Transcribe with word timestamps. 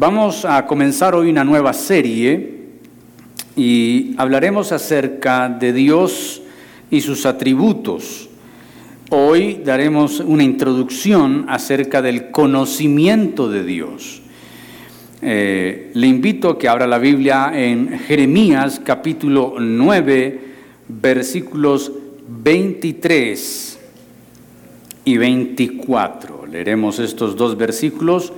Vamos 0.00 0.44
a 0.44 0.64
comenzar 0.64 1.16
hoy 1.16 1.28
una 1.28 1.42
nueva 1.42 1.72
serie 1.72 2.54
y 3.56 4.14
hablaremos 4.16 4.70
acerca 4.70 5.48
de 5.48 5.72
Dios 5.72 6.40
y 6.88 7.00
sus 7.00 7.26
atributos. 7.26 8.28
Hoy 9.10 9.60
daremos 9.64 10.20
una 10.20 10.44
introducción 10.44 11.46
acerca 11.48 12.00
del 12.00 12.30
conocimiento 12.30 13.50
de 13.50 13.64
Dios. 13.64 14.22
Eh, 15.20 15.90
le 15.94 16.06
invito 16.06 16.50
a 16.50 16.58
que 16.60 16.68
abra 16.68 16.86
la 16.86 16.98
Biblia 16.98 17.50
en 17.52 17.98
Jeremías 17.98 18.80
capítulo 18.84 19.56
9, 19.58 20.40
versículos 20.86 21.90
23 22.28 23.78
y 25.06 25.16
24. 25.16 26.46
Leeremos 26.46 27.00
estos 27.00 27.34
dos 27.34 27.56
versículos. 27.56 28.32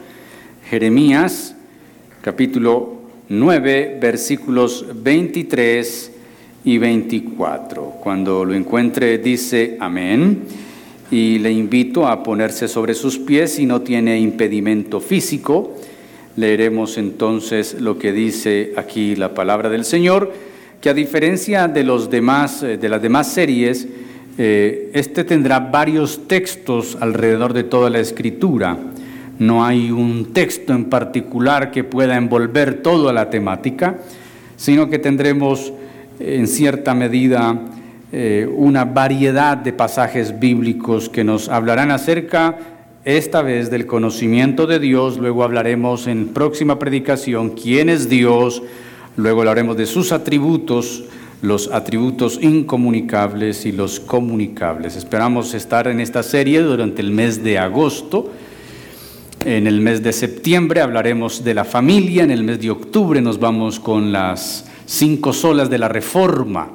Jeremías 0.70 1.56
capítulo 2.20 3.00
9, 3.28 3.98
versículos 4.00 4.86
23 5.02 6.12
y 6.64 6.78
24. 6.78 7.82
Cuando 8.00 8.44
lo 8.44 8.54
encuentre 8.54 9.18
dice 9.18 9.76
amén 9.80 10.44
y 11.10 11.40
le 11.40 11.50
invito 11.50 12.06
a 12.06 12.22
ponerse 12.22 12.68
sobre 12.68 12.94
sus 12.94 13.18
pies 13.18 13.54
si 13.54 13.66
no 13.66 13.80
tiene 13.80 14.20
impedimento 14.20 15.00
físico. 15.00 15.74
Leeremos 16.36 16.98
entonces 16.98 17.80
lo 17.80 17.98
que 17.98 18.12
dice 18.12 18.72
aquí 18.76 19.16
la 19.16 19.34
palabra 19.34 19.70
del 19.70 19.84
Señor, 19.84 20.32
que 20.80 20.88
a 20.88 20.94
diferencia 20.94 21.66
de 21.66 21.82
los 21.82 22.10
demás 22.10 22.60
de 22.60 22.88
las 22.88 23.02
demás 23.02 23.32
series, 23.32 23.88
eh, 24.38 24.92
este 24.94 25.24
tendrá 25.24 25.58
varios 25.58 26.28
textos 26.28 26.96
alrededor 27.00 27.54
de 27.54 27.64
toda 27.64 27.90
la 27.90 27.98
escritura. 27.98 28.78
No 29.40 29.64
hay 29.64 29.90
un 29.90 30.34
texto 30.34 30.74
en 30.74 30.84
particular 30.84 31.70
que 31.70 31.82
pueda 31.82 32.18
envolver 32.18 32.82
toda 32.82 33.10
la 33.10 33.30
temática, 33.30 33.96
sino 34.56 34.90
que 34.90 34.98
tendremos 34.98 35.72
en 36.18 36.46
cierta 36.46 36.92
medida 36.92 37.58
eh, 38.12 38.46
una 38.54 38.84
variedad 38.84 39.56
de 39.56 39.72
pasajes 39.72 40.38
bíblicos 40.38 41.08
que 41.08 41.24
nos 41.24 41.48
hablarán 41.48 41.90
acerca 41.90 42.58
esta 43.06 43.40
vez 43.40 43.70
del 43.70 43.86
conocimiento 43.86 44.66
de 44.66 44.78
Dios, 44.78 45.16
luego 45.16 45.42
hablaremos 45.42 46.06
en 46.06 46.28
próxima 46.28 46.78
predicación 46.78 47.48
quién 47.50 47.88
es 47.88 48.10
Dios, 48.10 48.62
luego 49.16 49.40
hablaremos 49.40 49.78
de 49.78 49.86
sus 49.86 50.12
atributos, 50.12 51.04
los 51.40 51.72
atributos 51.72 52.38
incomunicables 52.42 53.64
y 53.64 53.72
los 53.72 54.00
comunicables. 54.00 54.96
Esperamos 54.96 55.54
estar 55.54 55.88
en 55.88 55.98
esta 55.98 56.22
serie 56.22 56.60
durante 56.60 57.00
el 57.00 57.10
mes 57.10 57.42
de 57.42 57.56
agosto. 57.56 58.30
En 59.44 59.66
el 59.66 59.80
mes 59.80 60.02
de 60.02 60.12
septiembre 60.12 60.82
hablaremos 60.82 61.42
de 61.42 61.54
la 61.54 61.64
familia, 61.64 62.24
en 62.24 62.30
el 62.30 62.44
mes 62.44 62.60
de 62.60 62.70
octubre 62.70 63.22
nos 63.22 63.40
vamos 63.40 63.80
con 63.80 64.12
las 64.12 64.66
cinco 64.84 65.32
solas 65.32 65.70
de 65.70 65.78
la 65.78 65.88
reforma 65.88 66.70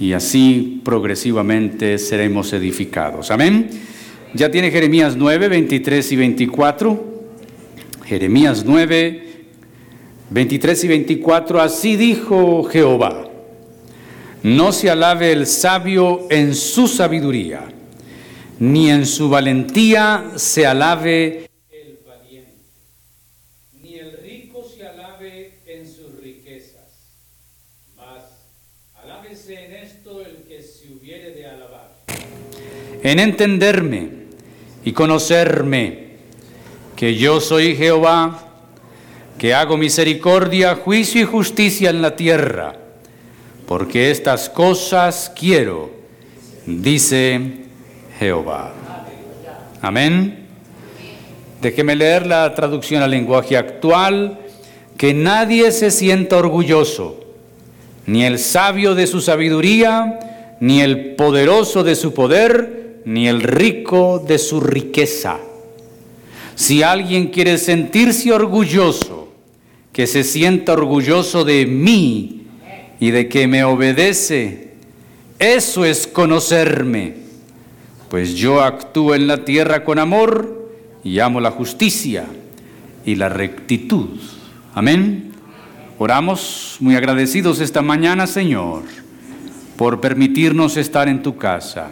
y 0.00 0.12
así 0.12 0.80
progresivamente 0.84 1.98
seremos 1.98 2.52
edificados. 2.52 3.30
Amén. 3.30 3.70
Ya 4.34 4.50
tiene 4.50 4.72
Jeremías 4.72 5.16
9, 5.16 5.48
23 5.48 6.10
y 6.10 6.16
24. 6.16 7.04
Jeremías 8.04 8.64
9, 8.66 9.28
23 10.30 10.84
y 10.84 10.88
24. 10.88 11.60
Así 11.60 11.94
dijo 11.94 12.64
Jehová. 12.64 13.28
No 14.42 14.72
se 14.72 14.90
alabe 14.90 15.30
el 15.30 15.46
sabio 15.46 16.26
en 16.30 16.56
su 16.56 16.88
sabiduría, 16.88 17.62
ni 18.58 18.90
en 18.90 19.06
su 19.06 19.28
valentía 19.28 20.32
se 20.34 20.66
alabe 20.66 21.45
en 33.06 33.20
entenderme 33.20 34.08
y 34.84 34.90
conocerme, 34.90 36.06
que 36.96 37.14
yo 37.14 37.40
soy 37.40 37.76
Jehová, 37.76 38.42
que 39.38 39.54
hago 39.54 39.76
misericordia, 39.76 40.74
juicio 40.74 41.20
y 41.20 41.24
justicia 41.24 41.90
en 41.90 42.02
la 42.02 42.16
tierra, 42.16 42.74
porque 43.68 44.10
estas 44.10 44.48
cosas 44.48 45.30
quiero, 45.38 45.90
dice 46.66 47.40
Jehová. 48.18 48.72
Amén. 49.82 50.48
Déjeme 51.62 51.94
leer 51.94 52.26
la 52.26 52.52
traducción 52.56 53.04
al 53.04 53.12
lenguaje 53.12 53.56
actual, 53.56 54.40
que 54.96 55.14
nadie 55.14 55.70
se 55.70 55.92
sienta 55.92 56.38
orgulloso, 56.38 57.20
ni 58.04 58.24
el 58.24 58.40
sabio 58.40 58.96
de 58.96 59.06
su 59.06 59.20
sabiduría, 59.20 60.18
ni 60.58 60.80
el 60.80 61.14
poderoso 61.14 61.84
de 61.84 61.94
su 61.94 62.12
poder, 62.12 62.85
ni 63.06 63.28
el 63.28 63.40
rico 63.40 64.18
de 64.18 64.36
su 64.36 64.60
riqueza. 64.60 65.38
Si 66.56 66.82
alguien 66.82 67.28
quiere 67.28 67.56
sentirse 67.56 68.32
orgulloso, 68.32 69.32
que 69.92 70.08
se 70.08 70.24
sienta 70.24 70.72
orgulloso 70.72 71.44
de 71.44 71.66
mí 71.66 72.46
y 72.98 73.12
de 73.12 73.28
que 73.28 73.46
me 73.46 73.62
obedece, 73.62 74.72
eso 75.38 75.84
es 75.84 76.06
conocerme, 76.08 77.14
pues 78.10 78.34
yo 78.34 78.60
actúo 78.60 79.14
en 79.14 79.28
la 79.28 79.44
tierra 79.44 79.84
con 79.84 80.00
amor 80.00 80.68
y 81.04 81.20
amo 81.20 81.40
la 81.40 81.52
justicia 81.52 82.24
y 83.04 83.14
la 83.14 83.28
rectitud. 83.28 84.18
Amén. 84.74 85.30
Oramos 85.98 86.76
muy 86.80 86.96
agradecidos 86.96 87.60
esta 87.60 87.82
mañana, 87.82 88.26
Señor, 88.26 88.82
por 89.76 90.00
permitirnos 90.00 90.76
estar 90.76 91.08
en 91.08 91.22
tu 91.22 91.36
casa. 91.36 91.90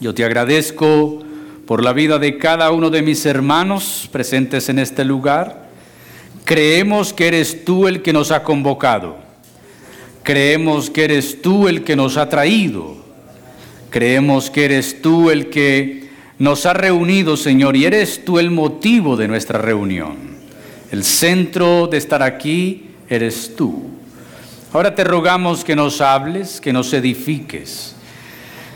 Yo 0.00 0.12
te 0.12 0.24
agradezco 0.24 1.20
por 1.66 1.82
la 1.82 1.92
vida 1.92 2.18
de 2.18 2.36
cada 2.36 2.70
uno 2.72 2.90
de 2.90 3.02
mis 3.02 3.24
hermanos 3.26 4.08
presentes 4.10 4.68
en 4.68 4.78
este 4.78 5.04
lugar. 5.04 5.68
Creemos 6.44 7.12
que 7.12 7.28
eres 7.28 7.64
tú 7.64 7.86
el 7.86 8.02
que 8.02 8.12
nos 8.12 8.30
ha 8.30 8.42
convocado. 8.42 9.16
Creemos 10.22 10.90
que 10.90 11.04
eres 11.04 11.40
tú 11.40 11.68
el 11.68 11.84
que 11.84 11.96
nos 11.96 12.16
ha 12.16 12.28
traído. 12.28 12.96
Creemos 13.90 14.50
que 14.50 14.64
eres 14.64 15.00
tú 15.00 15.30
el 15.30 15.48
que 15.48 16.10
nos 16.38 16.66
ha 16.66 16.72
reunido, 16.72 17.36
Señor, 17.36 17.76
y 17.76 17.84
eres 17.84 18.24
tú 18.24 18.38
el 18.40 18.50
motivo 18.50 19.16
de 19.16 19.28
nuestra 19.28 19.58
reunión. 19.58 20.34
El 20.90 21.04
centro 21.04 21.86
de 21.86 21.98
estar 21.98 22.22
aquí 22.22 22.90
eres 23.08 23.54
tú. 23.56 23.84
Ahora 24.72 24.94
te 24.94 25.04
rogamos 25.04 25.64
que 25.64 25.76
nos 25.76 26.00
hables, 26.00 26.60
que 26.60 26.72
nos 26.72 26.92
edifiques. 26.92 27.94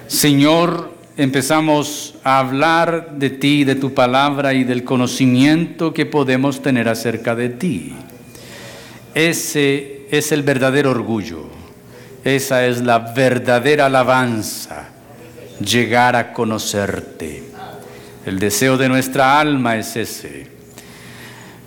Señor, 0.06 0.97
empezamos 1.18 2.14
a 2.22 2.38
hablar 2.38 3.16
de 3.16 3.30
ti, 3.30 3.64
de 3.64 3.74
tu 3.74 3.92
palabra 3.92 4.54
y 4.54 4.62
del 4.62 4.84
conocimiento 4.84 5.92
que 5.92 6.06
podemos 6.06 6.62
tener 6.62 6.88
acerca 6.88 7.34
de 7.34 7.48
ti. 7.48 7.92
Ese 9.14 10.06
es 10.12 10.30
el 10.30 10.44
verdadero 10.44 10.92
orgullo, 10.92 11.48
esa 12.22 12.64
es 12.64 12.80
la 12.82 13.00
verdadera 13.00 13.86
alabanza, 13.86 14.90
llegar 15.60 16.14
a 16.14 16.32
conocerte. 16.32 17.42
El 18.24 18.38
deseo 18.38 18.76
de 18.76 18.88
nuestra 18.88 19.40
alma 19.40 19.76
es 19.76 19.96
ese. 19.96 20.46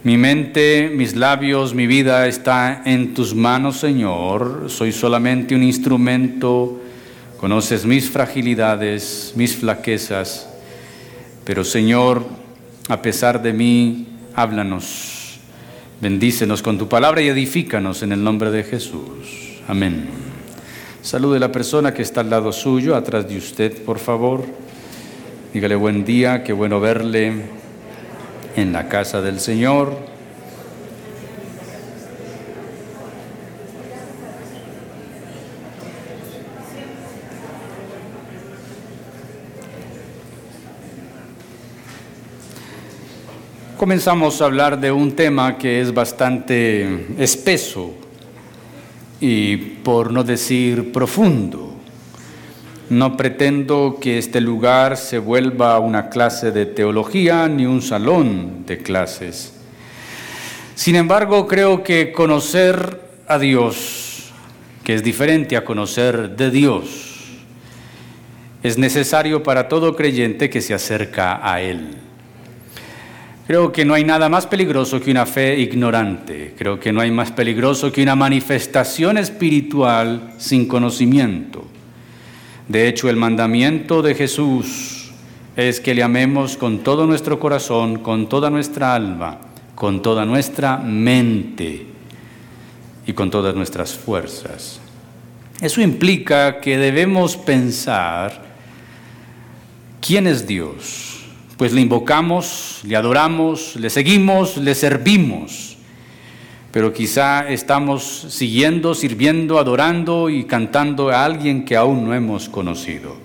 Mi 0.03 0.17
mente, 0.17 0.89
mis 0.95 1.13
labios, 1.15 1.75
mi 1.75 1.87
vida 1.87 2.25
está 2.25 2.83
en 2.85 3.13
tus 3.13 3.35
manos, 3.35 3.79
Señor. 3.79 4.67
Soy 4.69 4.93
solamente 4.93 5.53
un 5.53 5.63
instrumento 5.63 6.80
Conoces 7.41 7.87
mis 7.87 8.07
fragilidades, 8.07 9.33
mis 9.35 9.55
flaquezas, 9.55 10.47
pero 11.43 11.63
Señor, 11.63 12.23
a 12.87 13.01
pesar 13.01 13.41
de 13.41 13.51
mí, 13.51 14.09
háblanos, 14.35 15.39
bendícenos 15.99 16.61
con 16.61 16.77
tu 16.77 16.87
palabra 16.87 17.19
y 17.19 17.29
edifícanos 17.29 18.03
en 18.03 18.11
el 18.11 18.23
nombre 18.23 18.51
de 18.51 18.63
Jesús. 18.63 19.57
Amén. 19.67 20.05
Salude 21.01 21.37
a 21.37 21.39
la 21.39 21.51
persona 21.51 21.95
que 21.95 22.03
está 22.03 22.21
al 22.21 22.29
lado 22.29 22.51
suyo, 22.51 22.95
atrás 22.95 23.27
de 23.27 23.37
usted, 23.37 23.75
por 23.85 23.97
favor. 23.97 24.45
Dígale 25.51 25.73
buen 25.73 26.05
día, 26.05 26.43
qué 26.43 26.53
bueno 26.53 26.79
verle 26.79 27.41
en 28.55 28.71
la 28.71 28.87
casa 28.87 29.19
del 29.19 29.39
Señor. 29.39 29.97
Comenzamos 43.81 44.39
a 44.39 44.45
hablar 44.45 44.79
de 44.79 44.91
un 44.91 45.13
tema 45.13 45.57
que 45.57 45.81
es 45.81 45.91
bastante 45.91 47.07
espeso 47.17 47.91
y 49.19 49.57
por 49.57 50.13
no 50.13 50.23
decir 50.23 50.91
profundo. 50.91 51.73
No 52.91 53.17
pretendo 53.17 53.97
que 53.99 54.19
este 54.19 54.39
lugar 54.39 54.97
se 54.97 55.17
vuelva 55.17 55.79
una 55.79 56.09
clase 56.09 56.51
de 56.51 56.67
teología 56.67 57.47
ni 57.47 57.65
un 57.65 57.81
salón 57.81 58.67
de 58.67 58.77
clases, 58.77 59.53
Sin 60.75 60.95
embargo, 60.95 61.47
creo 61.47 61.81
que 61.81 62.11
conocer 62.11 63.01
a 63.27 63.39
Dios, 63.39 64.31
que 64.83 64.93
es 64.93 65.01
diferente 65.01 65.57
a 65.57 65.65
conocer 65.65 66.35
de 66.35 66.51
Dios, 66.51 67.41
es 68.61 68.77
necesario 68.77 69.41
para 69.41 69.67
todo 69.67 69.95
creyente 69.95 70.51
que 70.51 70.61
se 70.61 70.75
acerca 70.75 71.39
a 71.41 71.61
Él. 71.61 72.10
Creo 73.51 73.73
que 73.73 73.83
no 73.83 73.95
hay 73.95 74.05
nada 74.05 74.29
más 74.29 74.47
peligroso 74.47 75.01
que 75.01 75.11
una 75.11 75.25
fe 75.25 75.59
ignorante. 75.59 76.55
Creo 76.57 76.79
que 76.79 76.93
no 76.93 77.01
hay 77.01 77.11
más 77.11 77.33
peligroso 77.33 77.91
que 77.91 78.01
una 78.01 78.15
manifestación 78.15 79.17
espiritual 79.17 80.35
sin 80.37 80.69
conocimiento. 80.69 81.65
De 82.69 82.87
hecho, 82.87 83.09
el 83.09 83.17
mandamiento 83.17 84.01
de 84.01 84.15
Jesús 84.15 85.11
es 85.57 85.81
que 85.81 85.93
le 85.93 86.01
amemos 86.01 86.55
con 86.55 86.79
todo 86.79 87.05
nuestro 87.05 87.41
corazón, 87.41 87.99
con 87.99 88.29
toda 88.29 88.49
nuestra 88.49 88.95
alma, 88.95 89.41
con 89.75 90.01
toda 90.01 90.25
nuestra 90.25 90.77
mente 90.77 91.87
y 93.05 93.11
con 93.11 93.29
todas 93.29 93.53
nuestras 93.53 93.93
fuerzas. 93.95 94.79
Eso 95.59 95.81
implica 95.81 96.61
que 96.61 96.77
debemos 96.77 97.35
pensar 97.35 98.45
quién 99.99 100.25
es 100.25 100.47
Dios 100.47 101.10
pues 101.61 101.73
le 101.73 101.81
invocamos, 101.81 102.79
le 102.87 102.95
adoramos, 102.95 103.75
le 103.75 103.91
seguimos, 103.91 104.57
le 104.57 104.73
servimos. 104.73 105.77
Pero 106.71 106.91
quizá 106.91 107.47
estamos 107.49 108.25
siguiendo, 108.29 108.95
sirviendo, 108.95 109.59
adorando 109.59 110.31
y 110.31 110.45
cantando 110.45 111.11
a 111.11 111.23
alguien 111.23 111.63
que 111.63 111.75
aún 111.75 112.03
no 112.03 112.15
hemos 112.15 112.49
conocido. 112.49 113.15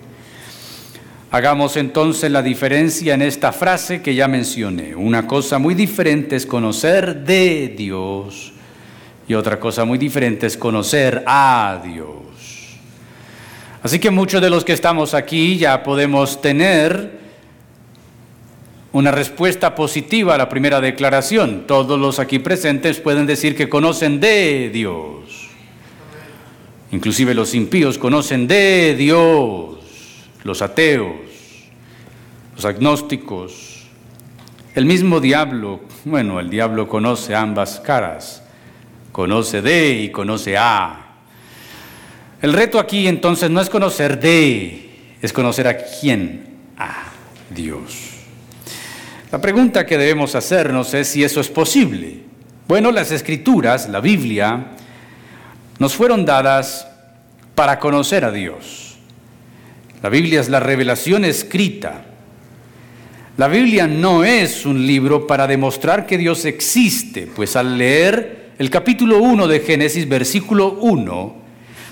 Hagamos 1.31 1.77
entonces 1.77 2.29
la 2.29 2.43
diferencia 2.43 3.15
en 3.15 3.23
esta 3.23 3.51
frase 3.51 4.03
que 4.03 4.13
ya 4.13 4.27
mencioné. 4.27 4.95
Una 4.95 5.25
cosa 5.25 5.57
muy 5.57 5.73
diferente 5.73 6.35
es 6.35 6.45
conocer 6.45 7.23
de 7.23 7.73
Dios 7.75 8.53
y 9.27 9.33
otra 9.33 9.59
cosa 9.59 9.83
muy 9.83 9.97
diferente 9.97 10.45
es 10.45 10.57
conocer 10.57 11.23
a 11.25 11.81
Dios. 11.83 12.77
Así 13.81 13.97
que 13.97 14.11
muchos 14.11 14.43
de 14.43 14.51
los 14.51 14.63
que 14.63 14.73
estamos 14.73 15.15
aquí 15.15 15.57
ya 15.57 15.81
podemos 15.81 16.39
tener 16.39 17.16
una 18.97 19.11
respuesta 19.11 19.75
positiva 19.75 20.33
a 20.33 20.39
la 20.39 20.49
primera 20.49 20.81
declaración. 20.81 21.65
Todos 21.67 21.99
los 21.99 22.17
aquí 22.17 22.39
presentes 22.39 22.99
pueden 22.99 23.27
decir 23.27 23.55
que 23.55 23.69
conocen 23.69 24.19
de 24.19 24.71
Dios. 24.73 25.49
Inclusive 26.91 27.35
los 27.35 27.53
impíos 27.53 27.99
conocen 27.99 28.47
de 28.47 28.95
Dios, 28.97 29.77
los 30.43 30.63
ateos, 30.63 31.11
los 32.55 32.65
agnósticos. 32.65 33.85
El 34.73 34.85
mismo 34.87 35.19
diablo, 35.19 35.81
bueno, 36.03 36.39
el 36.39 36.49
diablo 36.49 36.87
conoce 36.87 37.35
ambas 37.35 37.79
caras, 37.79 38.41
conoce 39.11 39.61
de 39.61 39.91
y 39.93 40.09
conoce 40.09 40.57
a. 40.57 41.17
El 42.41 42.51
reto 42.51 42.79
aquí 42.79 43.07
entonces 43.07 43.51
no 43.51 43.61
es 43.61 43.69
conocer 43.69 44.19
de, 44.19 44.89
es 45.21 45.31
conocer 45.31 45.67
a 45.67 45.77
quién, 45.77 46.47
a 46.79 47.11
Dios. 47.51 48.06
La 49.29 49.41
pregunta 49.41 49.85
que 49.85 49.97
debemos 49.97 50.35
hacernos 50.35 50.93
es 50.93 51.09
si 51.09 51.23
eso 51.23 51.41
es 51.41 51.49
posible. 51.49 52.21
Bueno, 52.65 52.91
las 52.91 53.11
escrituras, 53.11 53.89
la 53.89 53.99
Biblia, 53.99 54.67
nos 55.79 55.95
fueron 55.95 56.25
dadas 56.25 56.87
para 57.53 57.77
conocer 57.77 58.23
a 58.23 58.31
Dios. 58.31 58.97
La 60.01 60.07
Biblia 60.07 60.39
es 60.39 60.47
la 60.47 60.61
revelación 60.61 61.25
escrita. 61.25 62.05
La 63.35 63.49
Biblia 63.49 63.85
no 63.85 64.23
es 64.23 64.65
un 64.65 64.87
libro 64.87 65.27
para 65.27 65.45
demostrar 65.45 66.05
que 66.05 66.17
Dios 66.17 66.45
existe, 66.45 67.27
pues 67.27 67.57
al 67.57 67.77
leer 67.77 68.51
el 68.57 68.69
capítulo 68.69 69.19
1 69.19 69.47
de 69.47 69.59
Génesis, 69.59 70.07
versículo 70.07 70.77
1, 70.79 71.35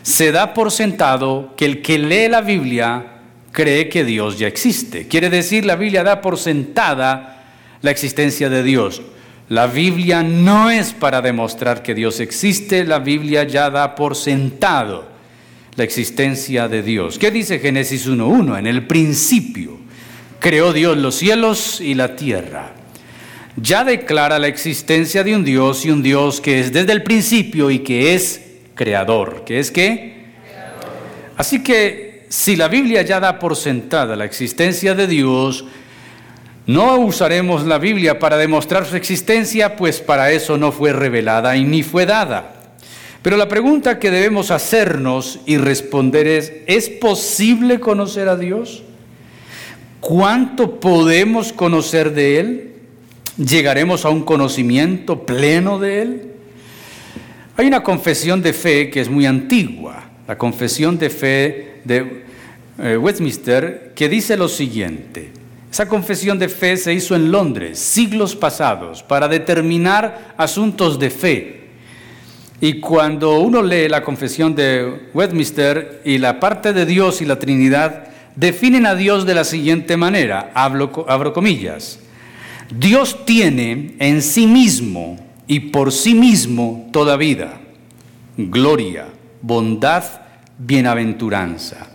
se 0.04 0.32
da 0.32 0.54
por 0.54 0.72
sentado 0.72 1.54
que 1.58 1.66
el 1.66 1.82
que 1.82 1.98
lee 1.98 2.30
la 2.30 2.42
Biblia 2.42 3.15
cree 3.56 3.88
que 3.90 4.04
Dios 4.04 4.38
ya 4.38 4.48
existe. 4.48 5.08
Quiere 5.08 5.30
decir, 5.30 5.66
la 5.66 5.78
Biblia 5.78 6.04
da 6.04 6.22
por 6.22 6.38
sentada 6.38 7.46
la 7.82 7.90
existencia 7.90 8.50
de 8.50 8.62
Dios. 8.62 9.02
La 9.48 9.68
Biblia 9.68 10.22
no 10.22 10.70
es 10.70 10.94
para 10.94 11.22
demostrar 11.22 11.82
que 11.82 11.96
Dios 11.96 12.20
existe, 12.20 12.84
la 12.84 13.00
Biblia 13.00 13.44
ya 13.44 13.70
da 13.70 13.96
por 13.96 14.16
sentado 14.16 15.08
la 15.76 15.84
existencia 15.84 16.68
de 16.68 16.84
Dios. 16.84 17.18
¿Qué 17.18 17.32
dice 17.32 17.60
Génesis 17.60 18.08
1.1? 18.08 18.60
En 18.60 18.68
el 18.68 18.86
principio 18.86 19.78
creó 20.40 20.74
Dios 20.74 20.98
los 20.98 21.16
cielos 21.16 21.80
y 21.80 21.94
la 21.94 22.16
tierra. 22.16 22.74
Ya 23.56 23.86
declara 23.86 24.38
la 24.38 24.48
existencia 24.48 25.24
de 25.24 25.34
un 25.34 25.46
Dios 25.46 25.86
y 25.86 25.92
un 25.92 26.04
Dios 26.04 26.42
que 26.42 26.60
es 26.60 26.74
desde 26.74 26.92
el 26.92 27.04
principio 27.04 27.72
y 27.72 27.80
que 27.80 28.16
es 28.16 28.42
creador. 28.74 29.44
¿Qué 29.46 29.60
es 29.60 29.72
qué? 29.72 30.26
Así 31.38 31.64
que 31.64 32.05
si 32.30 32.56
la 32.56 32.68
Biblia 32.68 33.02
ya 33.02 33.20
da 33.20 33.40
por 33.40 33.56
sentada 33.56 34.16
la 34.16 34.26
existencia 34.26 34.96
de 34.96 35.08
Dios, 35.08 35.66
no 36.68 36.98
usaremos 36.98 37.66
la 37.66 37.78
Biblia 37.78 38.18
para 38.18 38.38
demostrar 38.38 38.86
su 38.86 38.96
existencia, 38.96 39.76
pues 39.76 40.00
para 40.00 40.32
eso 40.32 40.58
no 40.58 40.72
fue 40.72 40.94
revelada 40.94 41.56
y 41.56 41.64
ni 41.64 41.84
fue 41.84 42.06
dada. 42.06 42.54
Pero 43.22 43.38
la 43.38 43.48
pregunta 43.48 44.00
que 44.00 44.12
debemos 44.12 44.52
hacernos 44.52 45.40
y 45.46 45.58
responder 45.58 46.28
es, 46.28 46.54
¿es 46.68 46.90
posible 46.90 47.80
conocer 47.80 48.30
a 48.30 48.36
Dios? 48.36 48.84
¿Cuánto 50.00 50.80
podemos 50.80 51.52
conocer 51.54 52.14
de 52.14 52.40
Él? 52.40 52.72
¿Llegaremos 53.38 54.06
a 54.06 54.10
un 54.10 54.24
conocimiento 54.24 55.26
pleno 55.26 55.80
de 55.80 56.02
Él? 56.02 56.32
Hay 57.58 57.68
una 57.68 57.84
confesión 57.84 58.42
de 58.42 58.54
fe 58.54 58.90
que 58.90 59.02
es 59.02 59.10
muy 59.10 59.26
antigua, 59.26 60.04
la 60.28 60.38
confesión 60.38 60.98
de 60.98 61.10
fe 61.10 61.75
de 61.86 62.26
eh, 62.80 62.98
Westminster 62.98 63.94
que 63.96 64.10
dice 64.10 64.36
lo 64.36 64.50
siguiente. 64.50 65.32
Esa 65.72 65.88
confesión 65.88 66.40
de 66.40 66.50
fe 66.50 66.78
se 66.78 66.94
hizo 66.94 67.16
en 67.16 67.32
Londres 67.32 67.80
siglos 67.80 68.36
pasados 68.36 69.04
para 69.04 69.28
determinar 69.28 70.34
asuntos 70.38 71.00
de 71.00 71.10
fe. 71.10 71.66
Y 72.62 72.80
cuando 72.80 73.40
uno 73.40 73.62
lee 73.62 73.90
la 73.90 74.04
confesión 74.04 74.56
de 74.56 75.10
Westminster 75.14 76.02
y 76.06 76.18
la 76.18 76.40
parte 76.40 76.72
de 76.72 76.86
Dios 76.86 77.22
y 77.22 77.26
la 77.26 77.40
Trinidad, 77.40 78.08
definen 78.36 78.86
a 78.86 78.96
Dios 78.96 79.26
de 79.26 79.36
la 79.36 79.44
siguiente 79.44 79.98
manera, 79.98 80.52
abro 80.54 81.34
comillas. 81.34 82.00
Dios 82.74 83.26
tiene 83.26 83.96
en 84.00 84.22
sí 84.22 84.48
mismo 84.48 85.20
y 85.48 85.60
por 85.60 85.92
sí 85.92 86.16
mismo 86.16 86.90
toda 86.92 87.18
vida, 87.18 87.60
gloria, 88.38 89.08
bondad, 89.42 90.04
bienaventuranza. 90.58 91.88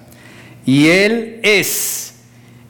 Y 0.67 0.89
Él 0.89 1.41
es, 1.43 2.15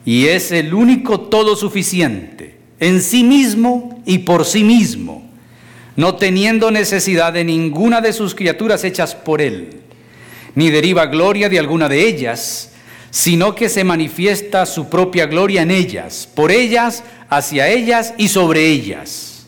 y 0.05 0.27
es 0.27 0.51
el 0.51 0.73
único 0.73 1.21
todo 1.21 1.55
suficiente, 1.55 2.57
en 2.79 3.01
sí 3.01 3.23
mismo 3.23 4.01
y 4.05 4.19
por 4.19 4.45
sí 4.45 4.63
mismo, 4.63 5.29
no 5.95 6.15
teniendo 6.15 6.71
necesidad 6.71 7.33
de 7.33 7.43
ninguna 7.43 8.01
de 8.01 8.13
sus 8.13 8.33
criaturas 8.33 8.83
hechas 8.83 9.13
por 9.13 9.41
Él, 9.41 9.81
ni 10.55 10.69
deriva 10.69 11.05
gloria 11.05 11.49
de 11.49 11.59
alguna 11.59 11.87
de 11.87 12.07
ellas, 12.07 12.71
sino 13.11 13.55
que 13.55 13.69
se 13.69 13.83
manifiesta 13.83 14.65
su 14.65 14.89
propia 14.89 15.25
gloria 15.25 15.61
en 15.61 15.71
ellas, 15.71 16.27
por 16.33 16.51
ellas, 16.51 17.03
hacia 17.29 17.67
ellas 17.67 18.13
y 18.17 18.29
sobre 18.29 18.67
ellas. 18.67 19.45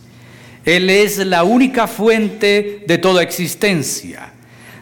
Él 0.65 0.89
es 0.89 1.17
la 1.17 1.43
única 1.43 1.87
fuente 1.87 2.83
de 2.85 2.97
toda 2.97 3.23
existencia, 3.23 4.33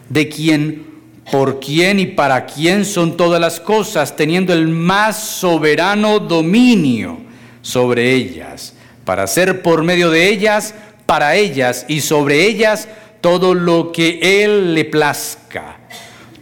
de 0.08 0.28
quien 0.28 0.91
por 1.30 1.60
quién 1.60 2.00
y 2.00 2.06
para 2.06 2.46
quién 2.46 2.84
son 2.84 3.16
todas 3.16 3.40
las 3.40 3.60
cosas, 3.60 4.16
teniendo 4.16 4.52
el 4.52 4.68
más 4.68 5.18
soberano 5.18 6.18
dominio 6.18 7.18
sobre 7.60 8.12
ellas, 8.12 8.74
para 9.04 9.24
hacer 9.24 9.62
por 9.62 9.82
medio 9.84 10.10
de 10.10 10.28
ellas, 10.28 10.74
para 11.06 11.36
ellas 11.36 11.86
y 11.88 12.00
sobre 12.00 12.46
ellas 12.46 12.88
todo 13.20 13.54
lo 13.54 13.92
que 13.92 14.42
Él 14.44 14.74
le 14.74 14.84
plazca. 14.84 15.78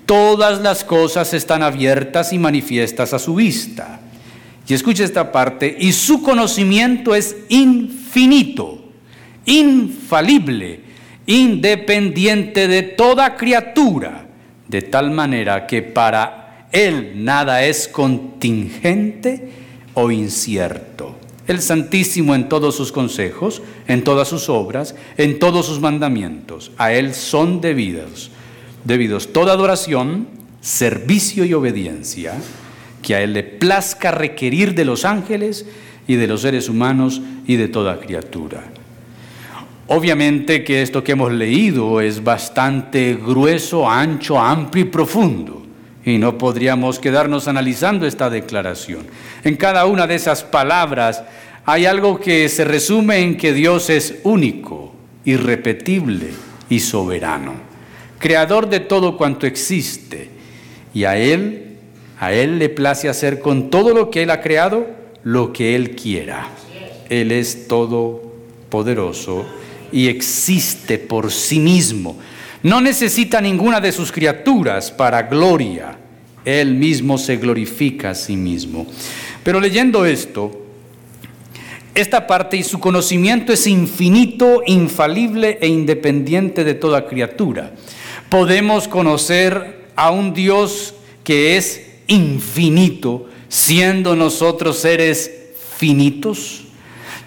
Todas 0.07 0.61
las 0.61 0.83
cosas 0.83 1.35
están 1.35 1.63
abiertas 1.63 2.33
y 2.33 2.39
manifiestas 2.39 3.13
a 3.13 3.19
su 3.19 3.35
vista. 3.35 4.01
Y 4.67 4.75
escucha 4.75 5.05
esta 5.05 5.33
parte, 5.33 5.77
y 5.79 5.93
su 5.93 6.23
conocimiento 6.23 7.15
es 7.15 7.37
infinito, 7.49 8.85
infalible, 9.45 10.81
independiente 11.27 12.69
de 12.69 12.83
toda 12.83 13.37
criatura 13.37 14.30
de 14.71 14.83
tal 14.83 15.11
manera 15.11 15.67
que 15.67 15.83
para 15.83 16.69
Él 16.71 17.25
nada 17.25 17.65
es 17.65 17.89
contingente 17.89 19.51
o 19.95 20.13
incierto. 20.13 21.17
El 21.49 21.61
Santísimo 21.61 22.37
en 22.37 22.49
todos 22.49 22.77
sus 22.77 22.93
consejos, 22.93 23.63
en 23.89 24.05
todas 24.05 24.29
sus 24.29 24.49
obras, 24.49 24.95
en 25.17 25.41
todos 25.41 25.67
sus 25.67 25.81
mandamientos, 25.81 26.71
a 26.79 26.93
Él 26.93 27.15
son 27.15 27.61
debidos, 27.61 28.31
debidos 28.85 29.33
toda 29.33 29.55
adoración, 29.55 30.29
servicio 30.61 31.45
y 31.45 31.53
obediencia, 31.53 32.35
que 33.03 33.17
a 33.17 33.23
Él 33.23 33.33
le 33.33 33.43
plazca 33.43 34.13
requerir 34.13 34.77
de 34.77 34.85
los 34.85 35.05
ángeles 35.05 35.67
y 36.07 36.15
de 36.15 36.29
los 36.29 36.43
seres 36.43 36.69
humanos 36.69 37.21
y 37.45 37.57
de 37.57 37.67
toda 37.67 37.99
criatura. 37.99 38.63
Obviamente 39.93 40.63
que 40.63 40.83
esto 40.83 41.03
que 41.03 41.13
hemos 41.13 41.33
leído 41.33 42.01
es 42.01 42.23
bastante 42.23 43.15
grueso, 43.15 43.91
ancho, 43.91 44.39
amplio 44.39 44.85
y 44.85 44.89
profundo. 44.89 45.67
Y 46.05 46.17
no 46.17 46.39
podríamos 46.39 47.01
quedarnos 47.01 47.49
analizando 47.49 48.07
esta 48.07 48.31
declaración. 48.31 49.01
En 49.43 49.57
cada 49.57 49.87
una 49.87 50.07
de 50.07 50.15
esas 50.15 50.45
palabras 50.45 51.25
hay 51.65 51.87
algo 51.87 52.21
que 52.21 52.49
se 52.49 52.65
resume 52.65 53.19
en 53.19 53.37
que 53.37 53.53
Dios 53.53 53.91
es 53.91 54.21
único, 54.23 54.95
irrepetible 55.25 56.29
y 56.69 56.79
soberano, 56.79 57.55
creador 58.21 58.69
de 58.69 58.79
todo 58.79 59.17
cuanto 59.17 59.45
existe. 59.45 60.31
Y 60.95 61.03
a 61.03 61.17
Él, 61.17 61.79
a 62.21 62.33
Él 62.33 62.61
le 62.61 62.69
place 62.69 63.09
hacer 63.09 63.41
con 63.41 63.71
todo 63.71 63.93
lo 63.93 64.09
que 64.09 64.23
Él 64.23 64.31
ha 64.31 64.41
creado 64.41 64.87
lo 65.25 65.53
que 65.53 65.75
Él 65.75 65.97
quiera. 65.97 66.47
Él 67.09 67.33
es 67.33 67.67
todopoderoso 67.67 69.47
y 69.93 70.09
existe 70.09 70.99
por 70.99 71.31
sí 71.31 71.59
mismo. 71.59 72.19
No 72.63 72.81
necesita 72.81 73.41
ninguna 73.41 73.81
de 73.81 73.93
sus 73.93 74.13
criaturas 74.13 74.91
para 74.91 75.23
gloria. 75.23 75.99
Él 76.45 76.75
mismo 76.75 77.19
se 77.19 77.37
glorifica 77.37 78.11
a 78.11 78.15
sí 78.15 78.37
mismo. 78.37 78.87
Pero 79.43 79.61
leyendo 79.61 80.05
esto, 80.05 80.67
esta 81.95 82.27
parte 82.27 82.57
y 82.57 82.63
su 82.63 82.79
conocimiento 82.79 83.53
es 83.53 83.67
infinito, 83.67 84.63
infalible 84.67 85.59
e 85.61 85.69
independiente 85.69 86.65
de 86.65 86.75
toda 86.75 87.07
criatura. 87.07 87.73
Podemos 88.29 88.87
conocer 88.87 89.89
a 89.97 90.11
un 90.11 90.33
Dios 90.33 90.95
que 91.25 91.57
es 91.57 91.83
infinito, 92.07 93.29
siendo 93.49 94.17
nosotros 94.17 94.79
seres 94.79 95.31
finitos. 95.77 96.65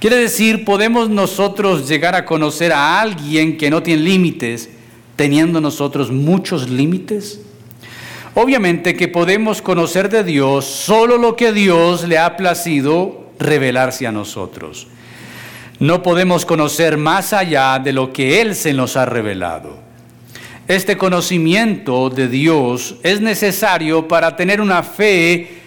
Quiere 0.04 0.18
decir, 0.18 0.66
podemos 0.66 1.10
nosotros 1.10 1.88
llegar 1.88 2.14
a 2.14 2.26
conocer 2.26 2.74
a 2.74 3.00
alguien 3.00 3.58
que 3.58 3.70
no 3.70 3.82
tiene 3.82 4.02
límites, 4.02 4.70
teniendo 5.16 5.62
nosotros 5.62 6.12
muchos 6.12 6.70
límites. 6.70 7.40
Obviamente 8.36 8.98
que 8.98 9.08
podemos 9.08 9.62
conocer 9.62 10.10
de 10.10 10.26
Dios 10.26 10.66
solo 10.66 11.18
lo 11.18 11.38
que 11.38 11.54
Dios 11.54 12.06
le 12.06 12.18
ha 12.18 12.36
placido 12.36 13.30
revelarse 13.40 14.06
a 14.06 14.12
nosotros. 14.12 14.88
No 15.80 16.04
podemos 16.04 16.46
conocer 16.46 16.98
más 16.98 17.32
allá 17.32 17.80
de 17.80 17.94
lo 17.94 18.12
que 18.12 18.42
Él 18.42 18.56
se 18.56 18.74
nos 18.74 18.98
ha 18.98 19.06
revelado. 19.06 19.78
Este 20.68 20.98
conocimiento 20.98 22.10
de 22.10 22.28
Dios 22.28 22.96
es 23.04 23.22
necesario 23.22 24.06
para 24.06 24.36
tener 24.36 24.60
una 24.60 24.84
fe 24.84 25.62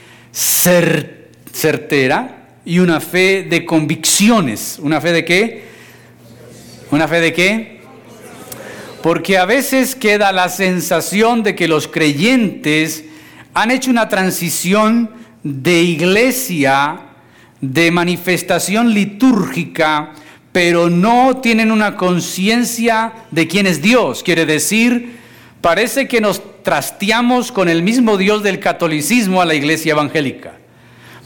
certera 1.50 2.35
y 2.66 2.80
una 2.80 3.00
fe 3.00 3.46
de 3.48 3.64
convicciones. 3.64 4.78
¿Una 4.82 5.00
fe 5.00 5.12
de 5.12 5.24
qué? 5.24 5.64
¿Una 6.90 7.06
fe 7.08 7.20
de 7.20 7.32
qué? 7.32 7.80
Porque 9.02 9.38
a 9.38 9.46
veces 9.46 9.94
queda 9.94 10.32
la 10.32 10.48
sensación 10.48 11.44
de 11.44 11.54
que 11.54 11.68
los 11.68 11.86
creyentes 11.86 13.04
han 13.54 13.70
hecho 13.70 13.90
una 13.90 14.08
transición 14.08 15.10
de 15.44 15.80
iglesia 15.82 17.00
de 17.60 17.90
manifestación 17.92 18.92
litúrgica, 18.92 20.12
pero 20.50 20.90
no 20.90 21.36
tienen 21.36 21.70
una 21.70 21.96
conciencia 21.96 23.12
de 23.30 23.46
quién 23.46 23.68
es 23.68 23.80
Dios. 23.80 24.24
Quiere 24.24 24.44
decir, 24.44 25.18
parece 25.60 26.08
que 26.08 26.20
nos 26.20 26.42
trasteamos 26.64 27.52
con 27.52 27.68
el 27.68 27.82
mismo 27.82 28.16
Dios 28.16 28.42
del 28.42 28.58
catolicismo 28.58 29.40
a 29.40 29.44
la 29.44 29.54
iglesia 29.54 29.92
evangélica. 29.92 30.54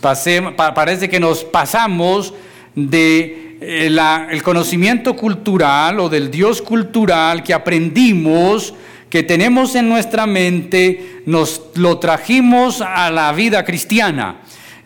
Parece 0.00 1.08
que 1.08 1.20
nos 1.20 1.44
pasamos 1.44 2.34
de 2.74 3.58
eh, 3.60 3.86
el 4.30 4.42
conocimiento 4.42 5.14
cultural 5.14 6.00
o 6.00 6.08
del 6.08 6.30
Dios 6.30 6.62
cultural 6.62 7.42
que 7.42 7.52
aprendimos, 7.52 8.74
que 9.10 9.22
tenemos 9.22 9.74
en 9.74 9.88
nuestra 9.88 10.26
mente, 10.26 11.22
nos 11.26 11.62
lo 11.74 11.98
trajimos 11.98 12.80
a 12.80 13.10
la 13.10 13.32
vida 13.32 13.64
cristiana. 13.64 14.36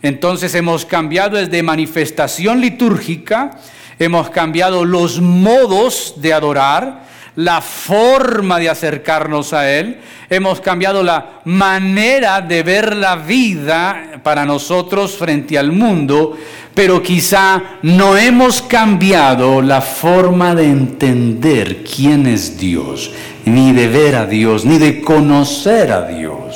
Entonces 0.01 0.53
hemos 0.55 0.85
cambiado 0.85 1.37
desde 1.37 1.63
manifestación 1.63 2.59
litúrgica, 2.59 3.59
hemos 3.97 4.29
cambiado 4.29 4.83
los 4.83 5.21
modos 5.21 6.15
de 6.17 6.33
adorar, 6.33 7.05
la 7.35 7.61
forma 7.61 8.59
de 8.59 8.69
acercarnos 8.69 9.53
a 9.53 9.69
Él, 9.71 9.97
hemos 10.29 10.61
cambiado 10.61 11.03
la 11.03 11.41
manera 11.45 12.41
de 12.41 12.63
ver 12.63 12.95
la 12.95 13.15
vida 13.15 14.19
para 14.23 14.45
nosotros 14.45 15.17
frente 15.17 15.57
al 15.57 15.71
mundo, 15.71 16.37
pero 16.73 17.03
quizá 17.03 17.61
no 17.83 18.17
hemos 18.17 18.61
cambiado 18.61 19.61
la 19.61 19.81
forma 19.81 20.55
de 20.55 20.65
entender 20.65 21.83
quién 21.83 22.25
es 22.25 22.57
Dios, 22.57 23.11
ni 23.45 23.71
de 23.73 23.87
ver 23.87 24.15
a 24.15 24.25
Dios, 24.25 24.65
ni 24.65 24.77
de 24.77 25.01
conocer 25.01 25.91
a 25.91 26.07
Dios. 26.07 26.55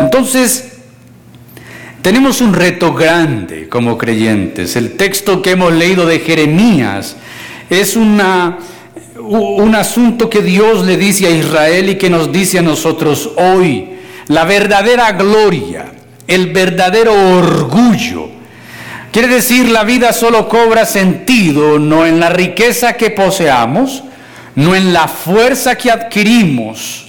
Entonces, 0.00 0.72
tenemos 2.02 2.40
un 2.40 2.54
reto 2.54 2.94
grande 2.94 3.68
como 3.68 3.98
creyentes. 3.98 4.76
El 4.76 4.92
texto 4.96 5.42
que 5.42 5.50
hemos 5.52 5.72
leído 5.72 6.06
de 6.06 6.20
Jeremías 6.20 7.16
es 7.68 7.96
una, 7.96 8.58
un 9.26 9.74
asunto 9.74 10.30
que 10.30 10.42
Dios 10.42 10.84
le 10.84 10.96
dice 10.96 11.26
a 11.26 11.30
Israel 11.30 11.90
y 11.90 11.96
que 11.96 12.10
nos 12.10 12.32
dice 12.32 12.58
a 12.58 12.62
nosotros 12.62 13.30
hoy. 13.36 13.90
La 14.28 14.44
verdadera 14.44 15.12
gloria, 15.12 15.92
el 16.26 16.52
verdadero 16.52 17.12
orgullo. 17.38 18.28
Quiere 19.12 19.28
decir, 19.28 19.68
la 19.68 19.84
vida 19.84 20.12
solo 20.12 20.48
cobra 20.48 20.84
sentido 20.84 21.78
no 21.78 22.06
en 22.06 22.20
la 22.20 22.28
riqueza 22.28 22.94
que 22.94 23.10
poseamos, 23.10 24.02
no 24.54 24.74
en 24.74 24.92
la 24.92 25.08
fuerza 25.08 25.76
que 25.76 25.90
adquirimos, 25.90 27.06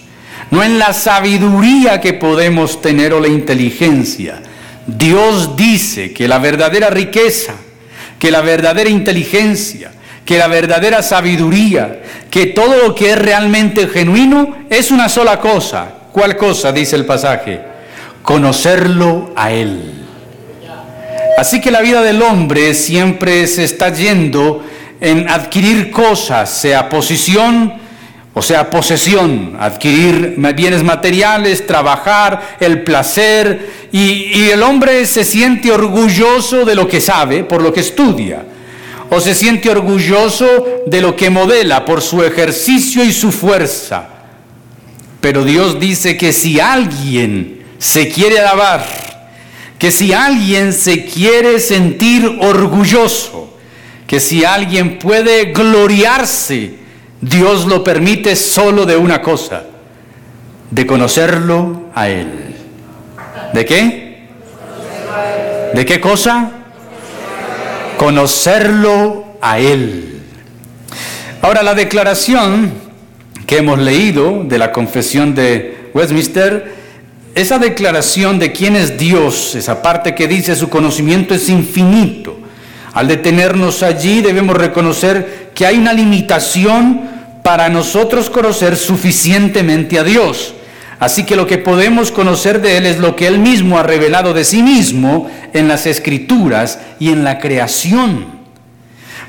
no 0.52 0.64
en 0.64 0.80
la 0.80 0.94
sabiduría 0.94 2.00
que 2.00 2.14
podemos 2.14 2.82
tener 2.82 3.14
o 3.14 3.20
la 3.20 3.28
inteligencia 3.28 4.42
Dios 4.88 5.58
dice 5.58 6.14
que 6.14 6.30
la 6.30 6.40
verdadera 6.40 6.90
riqueza, 6.90 7.56
que 8.18 8.32
la 8.32 8.42
verdadera 8.42 8.90
inteligencia, 8.90 9.92
que 10.28 10.38
la 10.38 10.48
verdadera 10.48 11.02
sabiduría, 11.02 12.02
que 12.30 12.48
todo 12.48 12.76
lo 12.86 12.94
que 12.94 13.12
es 13.12 13.18
realmente 13.18 13.88
genuino 13.88 14.58
es 14.70 14.92
una 14.92 15.08
sola 15.08 15.40
cosa. 15.40 15.88
¿Cuál 16.12 16.36
cosa? 16.36 16.74
Dice 16.74 16.98
el 16.98 17.06
pasaje. 17.06 17.62
Conocerlo 18.24 19.32
a 19.38 19.54
Él. 19.54 19.94
Así 21.38 21.62
que 21.62 21.72
la 21.72 21.80
vida 21.80 22.02
del 22.02 22.22
hombre 22.22 22.74
siempre 22.74 23.48
se 23.48 23.64
está 23.64 23.94
yendo 23.94 24.66
en 25.00 25.30
adquirir 25.30 25.92
cosas, 25.92 26.50
sea 26.50 26.90
posición, 26.90 27.76
o 28.34 28.42
sea, 28.42 28.70
posesión, 28.70 29.56
adquirir 29.58 30.36
bienes 30.56 30.84
materiales, 30.84 31.66
trabajar, 31.66 32.58
el 32.60 32.84
placer, 32.84 33.88
y, 33.94 34.50
el 34.50 34.62
hombre 34.62 35.06
se 35.06 35.24
siente 35.24 35.72
orgulloso 35.72 36.66
de 36.66 36.76
lo 36.76 36.86
que 36.86 37.00
sabe 37.00 37.46
por 37.46 37.62
lo 37.62 37.72
que 37.72 37.80
estudia, 37.80 38.44
o 39.10 39.20
se 39.20 39.34
siente 39.34 39.70
orgulloso 39.70 40.46
de 40.86 41.02
lo 41.02 41.16
que 41.16 41.30
modela 41.30 41.86
por 41.86 42.02
su 42.02 42.24
ejercicio 42.24 43.04
y 43.04 43.12
su 43.12 43.32
fuerza. 43.32 44.08
Pero 45.22 45.44
Dios 45.44 45.80
dice 45.80 46.18
que 46.18 46.34
si 46.34 46.60
alguien 46.60 47.64
se 47.78 48.10
quiere 48.10 48.40
alabar, 48.40 48.86
que 49.80 49.92
si 49.92 50.14
alguien 50.14 50.74
se 50.74 51.06
quiere 51.06 51.60
sentir 51.60 52.38
orgulloso, 52.42 53.58
que 54.08 54.20
si 54.20 54.46
alguien 54.46 55.00
puede 55.00 55.52
gloriarse, 55.52 56.76
Dios 57.22 57.66
lo 57.66 57.84
permite 57.84 58.36
solo 58.36 58.86
de 58.86 58.98
una 58.98 59.22
cosa, 59.22 59.64
de 60.72 60.86
conocerlo 60.86 61.90
a 61.94 62.10
Él. 62.10 62.56
¿De 63.54 63.66
qué? 63.66 64.28
¿De 65.74 65.86
qué 65.86 66.00
cosa? 66.00 66.52
Conocerlo 67.98 69.26
a 69.42 69.60
Él. 69.60 70.22
Ahora 71.42 71.64
la 71.64 71.74
declaración 71.74 72.72
que 73.46 73.58
hemos 73.58 73.80
leído 73.80 74.44
de 74.44 74.58
la 74.58 74.72
confesión 74.72 75.34
de 75.34 75.90
Westminster, 75.94 76.76
esa 77.34 77.60
declaración 77.60 78.40
de 78.40 78.52
quién 78.52 78.76
es 78.76 78.98
Dios, 78.98 79.56
esa 79.56 79.82
parte 79.82 80.16
que 80.16 80.28
dice 80.28 80.56
su 80.56 80.70
conocimiento 80.70 81.34
es 81.34 81.50
infinito. 81.50 82.38
Al 82.94 83.08
detenernos 83.08 83.84
allí 83.84 84.22
debemos 84.22 84.58
reconocer 84.58 85.52
que 85.54 85.66
hay 85.66 85.78
una 85.78 85.94
limitación 85.94 87.02
para 87.44 87.70
nosotros 87.70 88.30
conocer 88.30 88.76
suficientemente 88.76 89.98
a 89.98 90.04
Dios. 90.04 90.54
Así 91.00 91.26
que 91.26 91.36
lo 91.36 91.46
que 91.46 91.60
podemos 91.60 92.12
conocer 92.12 92.60
de 92.60 92.78
Él 92.78 92.86
es 92.88 92.98
lo 92.98 93.16
que 93.16 93.28
Él 93.28 93.38
mismo 93.38 93.78
ha 93.78 93.84
revelado 93.84 94.34
de 94.34 94.44
sí 94.44 94.64
mismo 94.64 95.30
en 95.54 95.68
las 95.68 95.86
escrituras 95.86 96.82
y 97.00 97.12
en 97.12 97.24
la 97.24 97.38
creación. 97.38 98.38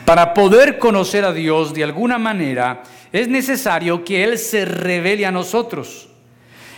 Para 0.06 0.32
poder 0.32 0.78
conocer 0.78 1.26
a 1.26 1.32
Dios 1.32 1.74
de 1.74 1.84
alguna 1.84 2.18
manera 2.18 2.82
es 3.12 3.28
necesario 3.28 4.02
que 4.04 4.24
Él 4.24 4.38
se 4.38 4.64
revele 4.64 5.26
a 5.26 5.30
nosotros. 5.30 6.08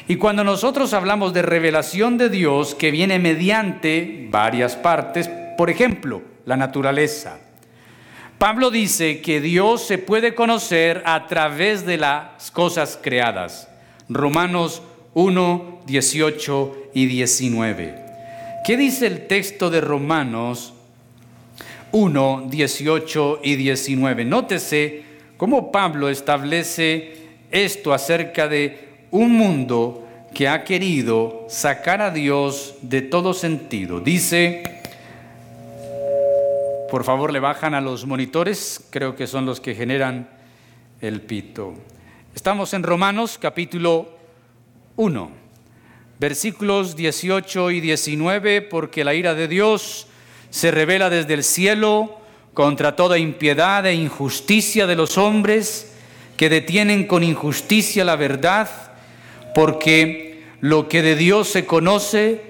Y 0.09 0.17
cuando 0.17 0.43
nosotros 0.43 0.93
hablamos 0.93 1.33
de 1.33 1.43
revelación 1.43 2.19
de 2.19 2.29
Dios 2.29 2.75
que 2.75 2.91
viene 2.91 3.21
mediante 3.21 4.27
varias 4.29 4.75
partes, 4.75 5.31
por 5.57 5.71
ejemplo, 5.71 6.23
la 6.47 6.57
naturaleza, 6.57 7.39
Pablo 8.39 8.73
dice 8.73 9.21
que 9.21 9.41
Dios 9.41 9.87
se 9.87 9.99
puede 9.99 10.35
conocer 10.35 11.05
a 11.07 11.29
través 11.29 11.87
de 11.87 11.99
las 11.99 12.51
cosas 12.51 12.99
creadas. 13.01 13.70
Romanos 14.11 14.83
1, 15.15 15.83
18 15.87 16.77
y 16.95 17.07
19. 17.07 17.95
¿Qué 18.67 18.77
dice 18.77 19.07
el 19.07 19.29
texto 19.29 19.71
de 19.71 19.81
Romanos 19.81 20.75
1, 21.93 22.49
18 22.51 23.41
y 23.45 23.55
19? 23.55 24.25
Nótese 24.25 25.05
cómo 25.37 25.71
Pablo 25.71 26.09
establece 26.09 27.13
esto 27.53 27.95
acerca 27.95 28.49
de 28.49 28.89
un 29.13 29.31
mundo 29.33 30.05
que 30.35 30.49
ha 30.49 30.65
querido 30.65 31.47
sacar 31.49 32.03
a 32.03 32.11
Dios 32.11 32.79
de 32.83 33.03
todo 33.03 33.33
sentido. 33.33 34.01
Dice, 34.01 34.65
por 36.91 37.05
favor, 37.05 37.33
le 37.33 37.39
bajan 37.39 37.75
a 37.75 37.81
los 37.81 38.07
monitores, 38.07 38.85
creo 38.91 39.15
que 39.15 39.29
son 39.29 39.47
los 39.47 39.61
que 39.61 39.77
generan 39.77 40.29
el 41.01 41.21
pito. 41.21 41.75
Estamos 42.35 42.73
en 42.75 42.85
Romanos 42.85 43.39
capítulo 43.41 44.09
1, 44.95 45.31
versículos 46.21 46.95
18 46.95 47.73
y 47.73 47.81
19, 47.81 48.63
porque 48.63 49.03
la 49.03 49.15
ira 49.15 49.35
de 49.35 49.49
Dios 49.49 50.07
se 50.49 50.71
revela 50.71 51.11
desde 51.11 51.35
el 51.35 51.43
cielo 51.43 52.21
contra 52.55 52.95
toda 52.95 53.19
impiedad 53.19 53.85
e 53.85 53.95
injusticia 53.95 54.87
de 54.87 54.95
los 54.95 55.19
hombres 55.19 55.93
que 56.37 56.49
detienen 56.49 57.09
con 57.09 57.25
injusticia 57.25 58.05
la 58.05 58.15
verdad, 58.15 58.71
porque 59.53 60.45
lo 60.61 60.89
que 60.89 61.03
de 61.03 61.17
Dios 61.17 61.49
se 61.49 61.67
conoce 61.67 62.43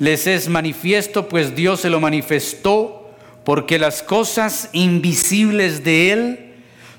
les 0.00 0.26
es 0.26 0.48
manifiesto, 0.48 1.28
pues 1.28 1.54
Dios 1.54 1.80
se 1.80 1.90
lo 1.90 2.00
manifestó 2.00 3.14
porque 3.44 3.78
las 3.78 4.02
cosas 4.02 4.68
invisibles 4.72 5.84
de 5.84 6.10
Él, 6.10 6.41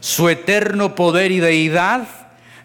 su 0.03 0.27
eterno 0.27 0.95
poder 0.95 1.31
y 1.31 1.39
deidad, 1.39 2.05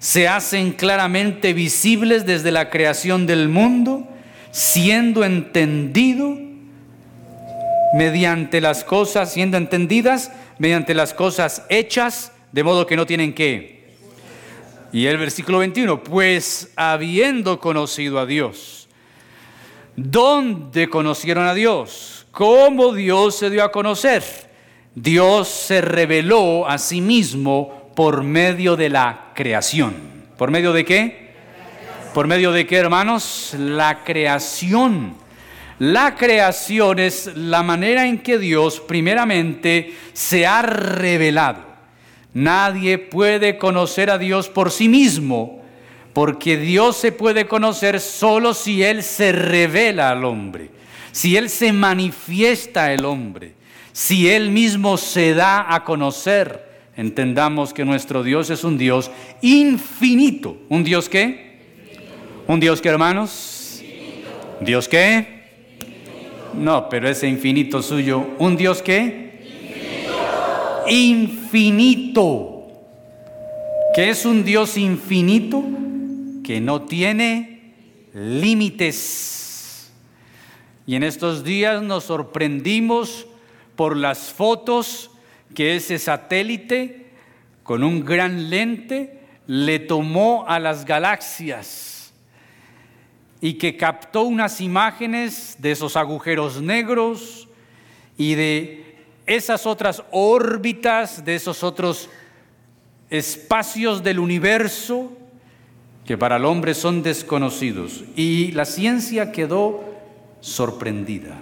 se 0.00 0.26
hacen 0.26 0.72
claramente 0.72 1.52
visibles 1.52 2.26
desde 2.26 2.50
la 2.50 2.68
creación 2.68 3.28
del 3.28 3.48
mundo, 3.48 4.08
siendo 4.50 5.22
entendido 5.22 6.36
mediante 7.94 8.60
las 8.60 8.82
cosas, 8.82 9.32
siendo 9.32 9.56
entendidas 9.56 10.32
mediante 10.58 10.94
las 10.94 11.14
cosas 11.14 11.62
hechas, 11.68 12.32
de 12.50 12.64
modo 12.64 12.88
que 12.88 12.96
no 12.96 13.06
tienen 13.06 13.32
que. 13.32 13.94
Y 14.92 15.06
el 15.06 15.16
versículo 15.16 15.58
21, 15.58 16.02
pues 16.02 16.72
habiendo 16.74 17.60
conocido 17.60 18.18
a 18.18 18.26
Dios, 18.26 18.88
¿dónde 19.94 20.88
conocieron 20.88 21.46
a 21.46 21.54
Dios? 21.54 22.26
¿Cómo 22.32 22.92
Dios 22.92 23.36
se 23.36 23.48
dio 23.48 23.62
a 23.62 23.70
conocer? 23.70 24.47
Dios 24.94 25.48
se 25.48 25.80
reveló 25.80 26.68
a 26.68 26.78
sí 26.78 27.00
mismo 27.00 27.92
por 27.94 28.22
medio 28.22 28.76
de 28.76 28.88
la 28.88 29.32
creación. 29.34 29.94
¿Por 30.36 30.50
medio 30.50 30.72
de 30.72 30.84
qué? 30.84 31.28
¿Por 32.14 32.26
medio 32.26 32.52
de 32.52 32.66
qué, 32.66 32.76
hermanos? 32.76 33.54
La 33.58 34.02
creación. 34.04 35.14
La 35.78 36.16
creación 36.16 36.98
es 36.98 37.30
la 37.36 37.62
manera 37.62 38.06
en 38.06 38.18
que 38.18 38.38
Dios 38.38 38.80
primeramente 38.80 39.94
se 40.12 40.46
ha 40.46 40.62
revelado. 40.62 41.64
Nadie 42.34 42.98
puede 42.98 43.58
conocer 43.58 44.10
a 44.10 44.18
Dios 44.18 44.48
por 44.48 44.70
sí 44.70 44.88
mismo, 44.88 45.62
porque 46.12 46.56
Dios 46.56 46.96
se 46.96 47.12
puede 47.12 47.46
conocer 47.46 48.00
solo 48.00 48.54
si 48.54 48.82
Él 48.82 49.02
se 49.02 49.32
revela 49.32 50.10
al 50.10 50.24
hombre 50.24 50.78
si 51.18 51.36
Él 51.36 51.50
se 51.50 51.72
manifiesta 51.72 52.92
el 52.92 53.04
hombre, 53.04 53.54
si 53.98 54.28
Él 54.28 54.50
mismo 54.50 54.96
se 54.96 55.34
da 55.34 55.74
a 55.74 55.82
conocer, 55.82 56.70
entendamos 56.96 57.74
que 57.74 57.84
nuestro 57.84 58.22
Dios 58.22 58.48
es 58.48 58.62
un 58.62 58.78
Dios 58.78 59.10
infinito. 59.42 60.56
¿Un 60.68 60.84
Dios 60.84 61.08
qué? 61.08 61.58
¿Un 62.46 62.60
Dios 62.60 62.80
qué, 62.80 62.90
hermanos? 62.90 63.82
¿Dios 64.60 64.86
qué? 64.86 65.42
No, 66.54 66.88
pero 66.88 67.08
ese 67.08 67.26
infinito 67.26 67.82
suyo, 67.82 68.24
¿un 68.38 68.56
Dios 68.56 68.82
qué? 68.82 69.42
Infinito. 70.88 72.68
¿Qué 73.96 74.10
es 74.10 74.24
un 74.24 74.44
Dios 74.44 74.78
infinito? 74.78 75.64
Que 76.44 76.60
no 76.60 76.82
tiene 76.82 77.72
límites 78.14 79.90
y 80.86 80.94
en 80.94 81.02
estos 81.02 81.42
días 81.44 81.82
nos 81.82 82.04
sorprendimos 82.04 83.26
por 83.78 83.96
las 83.96 84.32
fotos 84.32 85.08
que 85.54 85.76
ese 85.76 86.00
satélite 86.00 87.12
con 87.62 87.84
un 87.84 88.04
gran 88.04 88.50
lente 88.50 89.20
le 89.46 89.78
tomó 89.78 90.44
a 90.48 90.58
las 90.58 90.84
galaxias 90.84 92.12
y 93.40 93.54
que 93.54 93.76
captó 93.76 94.22
unas 94.24 94.60
imágenes 94.60 95.58
de 95.60 95.70
esos 95.70 95.96
agujeros 95.96 96.60
negros 96.60 97.46
y 98.16 98.34
de 98.34 98.96
esas 99.26 99.64
otras 99.64 100.02
órbitas, 100.10 101.24
de 101.24 101.36
esos 101.36 101.62
otros 101.62 102.10
espacios 103.10 104.02
del 104.02 104.18
universo 104.18 105.12
que 106.04 106.18
para 106.18 106.38
el 106.38 106.44
hombre 106.44 106.74
son 106.74 107.04
desconocidos. 107.04 108.02
Y 108.16 108.50
la 108.50 108.64
ciencia 108.64 109.30
quedó 109.30 109.84
sorprendida. 110.40 111.40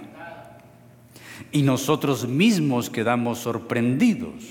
Y 1.51 1.61
nosotros 1.61 2.27
mismos 2.27 2.89
quedamos 2.89 3.39
sorprendidos, 3.39 4.43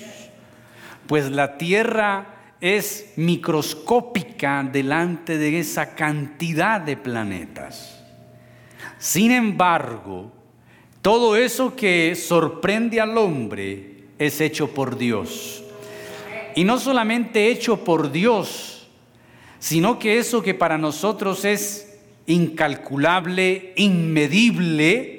pues 1.07 1.31
la 1.31 1.59
Tierra 1.59 2.37
es 2.61 3.13
microscópica 3.17 4.63
delante 4.63 5.39
de 5.39 5.61
esa 5.61 5.95
cantidad 5.95 6.81
de 6.81 6.97
planetas. 6.97 8.03
Sin 8.99 9.31
embargo, 9.31 10.33
todo 11.03 11.37
eso 11.37 11.77
que 11.77 12.15
sorprende 12.17 13.01
al 13.01 13.17
hombre 13.19 14.07
es 14.19 14.41
hecho 14.41 14.69
por 14.73 14.97
Dios. 14.97 15.63
Y 16.55 16.65
no 16.65 16.79
solamente 16.79 17.51
hecho 17.51 17.85
por 17.85 18.11
Dios, 18.11 18.89
sino 19.59 19.99
que 19.99 20.19
eso 20.19 20.43
que 20.43 20.55
para 20.55 20.79
nosotros 20.79 21.45
es 21.45 21.99
incalculable, 22.27 23.75
inmedible, 23.77 25.16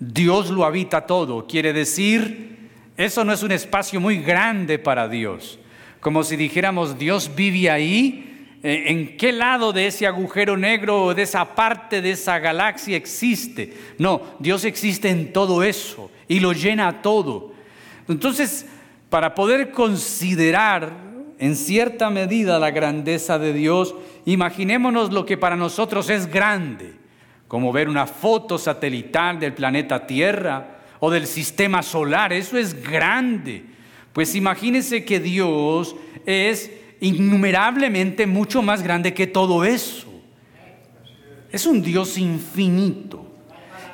Dios 0.00 0.50
lo 0.50 0.64
habita 0.64 1.06
todo. 1.06 1.46
Quiere 1.46 1.72
decir, 1.72 2.70
eso 2.96 3.24
no 3.24 3.32
es 3.32 3.42
un 3.42 3.52
espacio 3.52 4.00
muy 4.00 4.18
grande 4.18 4.78
para 4.78 5.08
Dios. 5.08 5.58
Como 6.00 6.22
si 6.24 6.36
dijéramos, 6.36 6.98
Dios 6.98 7.30
vive 7.34 7.70
ahí, 7.70 8.56
eh, 8.62 8.84
¿en 8.86 9.16
qué 9.16 9.32
lado 9.32 9.72
de 9.72 9.86
ese 9.86 10.06
agujero 10.06 10.56
negro 10.56 11.04
o 11.04 11.14
de 11.14 11.22
esa 11.22 11.54
parte 11.54 12.02
de 12.02 12.12
esa 12.12 12.38
galaxia 12.38 12.96
existe? 12.96 13.74
No, 13.98 14.22
Dios 14.38 14.64
existe 14.64 15.08
en 15.10 15.32
todo 15.32 15.62
eso 15.62 16.10
y 16.26 16.40
lo 16.40 16.52
llena 16.52 17.02
todo. 17.02 17.52
Entonces, 18.08 18.66
para 19.10 19.34
poder 19.34 19.70
considerar 19.70 20.92
en 21.38 21.54
cierta 21.54 22.10
medida 22.10 22.58
la 22.58 22.70
grandeza 22.70 23.38
de 23.38 23.52
Dios, 23.52 23.94
imaginémonos 24.24 25.12
lo 25.12 25.24
que 25.24 25.36
para 25.36 25.56
nosotros 25.56 26.10
es 26.10 26.26
grande, 26.26 26.94
como 27.48 27.72
ver 27.72 27.88
una 27.88 28.06
foto 28.06 28.58
satelital 28.58 29.40
del 29.40 29.54
planeta 29.54 30.06
Tierra 30.06 30.78
o 31.00 31.10
del 31.10 31.26
sistema 31.26 31.82
solar, 31.82 32.32
eso 32.32 32.56
es 32.56 32.80
grande. 32.82 33.64
Pues 34.12 34.34
imagínense 34.34 35.04
que 35.04 35.18
Dios 35.18 35.96
es 36.26 36.70
innumerablemente 37.00 38.26
mucho 38.26 38.62
más 38.62 38.82
grande 38.82 39.14
que 39.14 39.26
todo 39.26 39.64
eso. 39.64 40.06
Es 41.50 41.66
un 41.66 41.82
Dios 41.82 42.18
infinito. 42.18 43.26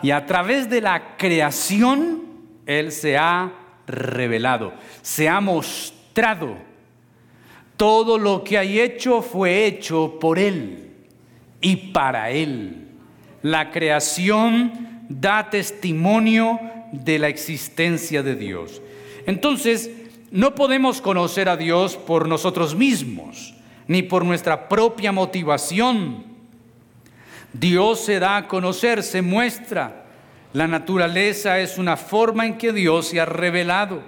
Y 0.02 0.10
a 0.10 0.26
través 0.26 0.68
de 0.68 0.80
la 0.80 1.16
creación, 1.16 2.24
Él 2.66 2.92
se 2.92 3.16
ha 3.16 3.52
revelado, 3.86 4.74
se 5.00 5.28
ha 5.28 5.40
mostrado 5.40 6.56
todo 7.76 8.18
lo 8.18 8.44
que 8.44 8.58
hay 8.58 8.80
hecho 8.80 9.20
fue 9.20 9.66
hecho 9.66 10.18
por 10.20 10.38
Él 10.38 10.92
y 11.60 11.76
para 11.76 12.30
Él. 12.30 12.83
La 13.44 13.70
creación 13.70 15.04
da 15.10 15.50
testimonio 15.50 16.58
de 16.92 17.18
la 17.18 17.28
existencia 17.28 18.22
de 18.22 18.36
Dios. 18.36 18.80
Entonces, 19.26 19.90
no 20.30 20.54
podemos 20.54 21.02
conocer 21.02 21.50
a 21.50 21.58
Dios 21.58 21.98
por 21.98 22.26
nosotros 22.26 22.74
mismos, 22.74 23.52
ni 23.86 24.02
por 24.02 24.24
nuestra 24.24 24.66
propia 24.66 25.12
motivación. 25.12 26.24
Dios 27.52 28.00
se 28.00 28.18
da 28.18 28.38
a 28.38 28.48
conocer, 28.48 29.02
se 29.02 29.20
muestra. 29.20 30.06
La 30.54 30.66
naturaleza 30.66 31.60
es 31.60 31.76
una 31.76 31.98
forma 31.98 32.46
en 32.46 32.56
que 32.56 32.72
Dios 32.72 33.08
se 33.08 33.20
ha 33.20 33.26
revelado. 33.26 34.00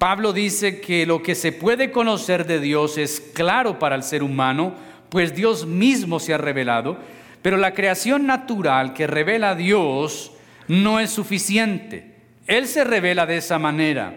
Pablo 0.00 0.32
dice 0.32 0.80
que 0.80 1.06
lo 1.06 1.22
que 1.22 1.36
se 1.36 1.52
puede 1.52 1.92
conocer 1.92 2.44
de 2.44 2.58
Dios 2.58 2.98
es 2.98 3.20
claro 3.20 3.78
para 3.78 3.94
el 3.94 4.02
ser 4.02 4.24
humano, 4.24 4.74
pues 5.10 5.32
Dios 5.32 5.64
mismo 5.64 6.18
se 6.18 6.34
ha 6.34 6.38
revelado, 6.38 6.98
pero 7.42 7.56
la 7.56 7.74
creación 7.74 8.26
natural 8.26 8.94
que 8.94 9.06
revela 9.06 9.50
a 9.50 9.54
Dios 9.54 10.32
no 10.68 11.00
es 11.00 11.10
suficiente. 11.10 12.14
Él 12.46 12.66
se 12.66 12.84
revela 12.84 13.26
de 13.26 13.36
esa 13.36 13.58
manera, 13.58 14.14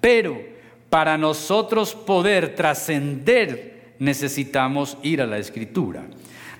Pero 0.00 0.40
para 0.90 1.18
nosotros 1.18 1.94
poder 1.94 2.54
trascender 2.54 3.94
necesitamos 3.98 4.96
ir 5.02 5.20
a 5.20 5.26
la 5.26 5.38
escritura. 5.38 6.04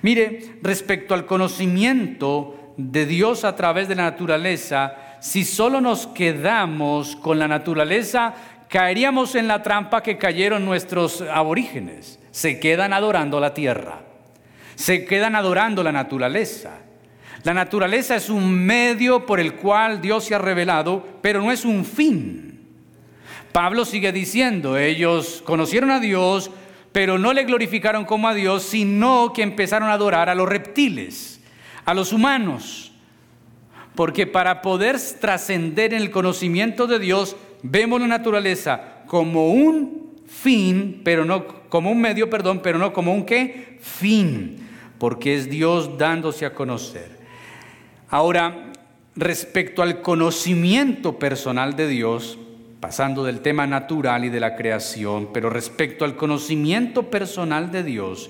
Mire, 0.01 0.57
respecto 0.61 1.13
al 1.13 1.25
conocimiento 1.25 2.73
de 2.77 3.05
Dios 3.05 3.43
a 3.43 3.55
través 3.55 3.87
de 3.87 3.95
la 3.95 4.03
naturaleza, 4.03 4.95
si 5.19 5.43
solo 5.43 5.81
nos 5.81 6.07
quedamos 6.07 7.15
con 7.15 7.39
la 7.39 7.47
naturaleza, 7.47 8.33
caeríamos 8.69 9.35
en 9.35 9.47
la 9.47 9.63
trampa 9.63 10.03
que 10.03 10.17
cayeron 10.17 10.65
nuestros 10.65 11.21
aborígenes. 11.21 12.19
Se 12.31 12.59
quedan 12.59 12.93
adorando 12.93 13.39
la 13.39 13.53
tierra, 13.53 14.01
se 14.79 15.03
quedan 15.03 15.35
adorando 15.35 15.83
la 15.83 15.91
naturaleza. 15.91 16.77
La 17.43 17.53
naturaleza 17.53 18.15
es 18.15 18.29
un 18.29 18.49
medio 18.49 19.25
por 19.25 19.41
el 19.41 19.55
cual 19.55 19.99
Dios 19.99 20.23
se 20.23 20.35
ha 20.35 20.37
revelado, 20.37 21.05
pero 21.21 21.41
no 21.41 21.51
es 21.51 21.65
un 21.65 21.83
fin. 21.83 22.61
Pablo 23.51 23.83
sigue 23.83 24.13
diciendo, 24.13 24.77
ellos 24.77 25.43
conocieron 25.45 25.91
a 25.91 25.99
Dios, 25.99 26.49
pero 26.93 27.17
no 27.17 27.33
le 27.33 27.43
glorificaron 27.43 28.05
como 28.05 28.29
a 28.29 28.33
Dios, 28.33 28.63
sino 28.63 29.33
que 29.33 29.41
empezaron 29.41 29.89
a 29.89 29.93
adorar 29.93 30.29
a 30.29 30.35
los 30.35 30.47
reptiles, 30.47 31.41
a 31.83 31.93
los 31.93 32.13
humanos. 32.13 32.93
Porque 33.95 34.27
para 34.27 34.61
poder 34.61 34.95
trascender 35.19 35.93
en 35.93 36.03
el 36.03 36.09
conocimiento 36.09 36.87
de 36.87 36.99
Dios, 36.99 37.35
vemos 37.63 37.99
la 37.99 38.07
naturaleza 38.07 39.03
como 39.07 39.49
un 39.49 40.13
fin, 40.25 41.01
pero 41.03 41.25
no 41.25 41.45
como 41.67 41.91
un 41.91 41.99
medio, 41.99 42.29
perdón, 42.29 42.61
pero 42.63 42.79
no 42.79 42.93
como 42.93 43.13
un 43.13 43.25
qué? 43.25 43.77
Fin, 43.81 44.68
porque 44.99 45.35
es 45.35 45.49
Dios 45.49 45.97
dándose 45.97 46.45
a 46.45 46.53
conocer. 46.53 47.17
Ahora, 48.09 48.71
respecto 49.15 49.81
al 49.81 50.01
conocimiento 50.01 51.17
personal 51.17 51.75
de 51.75 51.87
Dios, 51.87 52.37
pasando 52.79 53.23
del 53.23 53.41
tema 53.41 53.67
natural 53.67 54.25
y 54.25 54.29
de 54.29 54.39
la 54.39 54.55
creación, 54.55 55.29
pero 55.33 55.49
respecto 55.49 56.05
al 56.05 56.15
conocimiento 56.15 57.09
personal 57.09 57.71
de 57.71 57.83
Dios, 57.83 58.29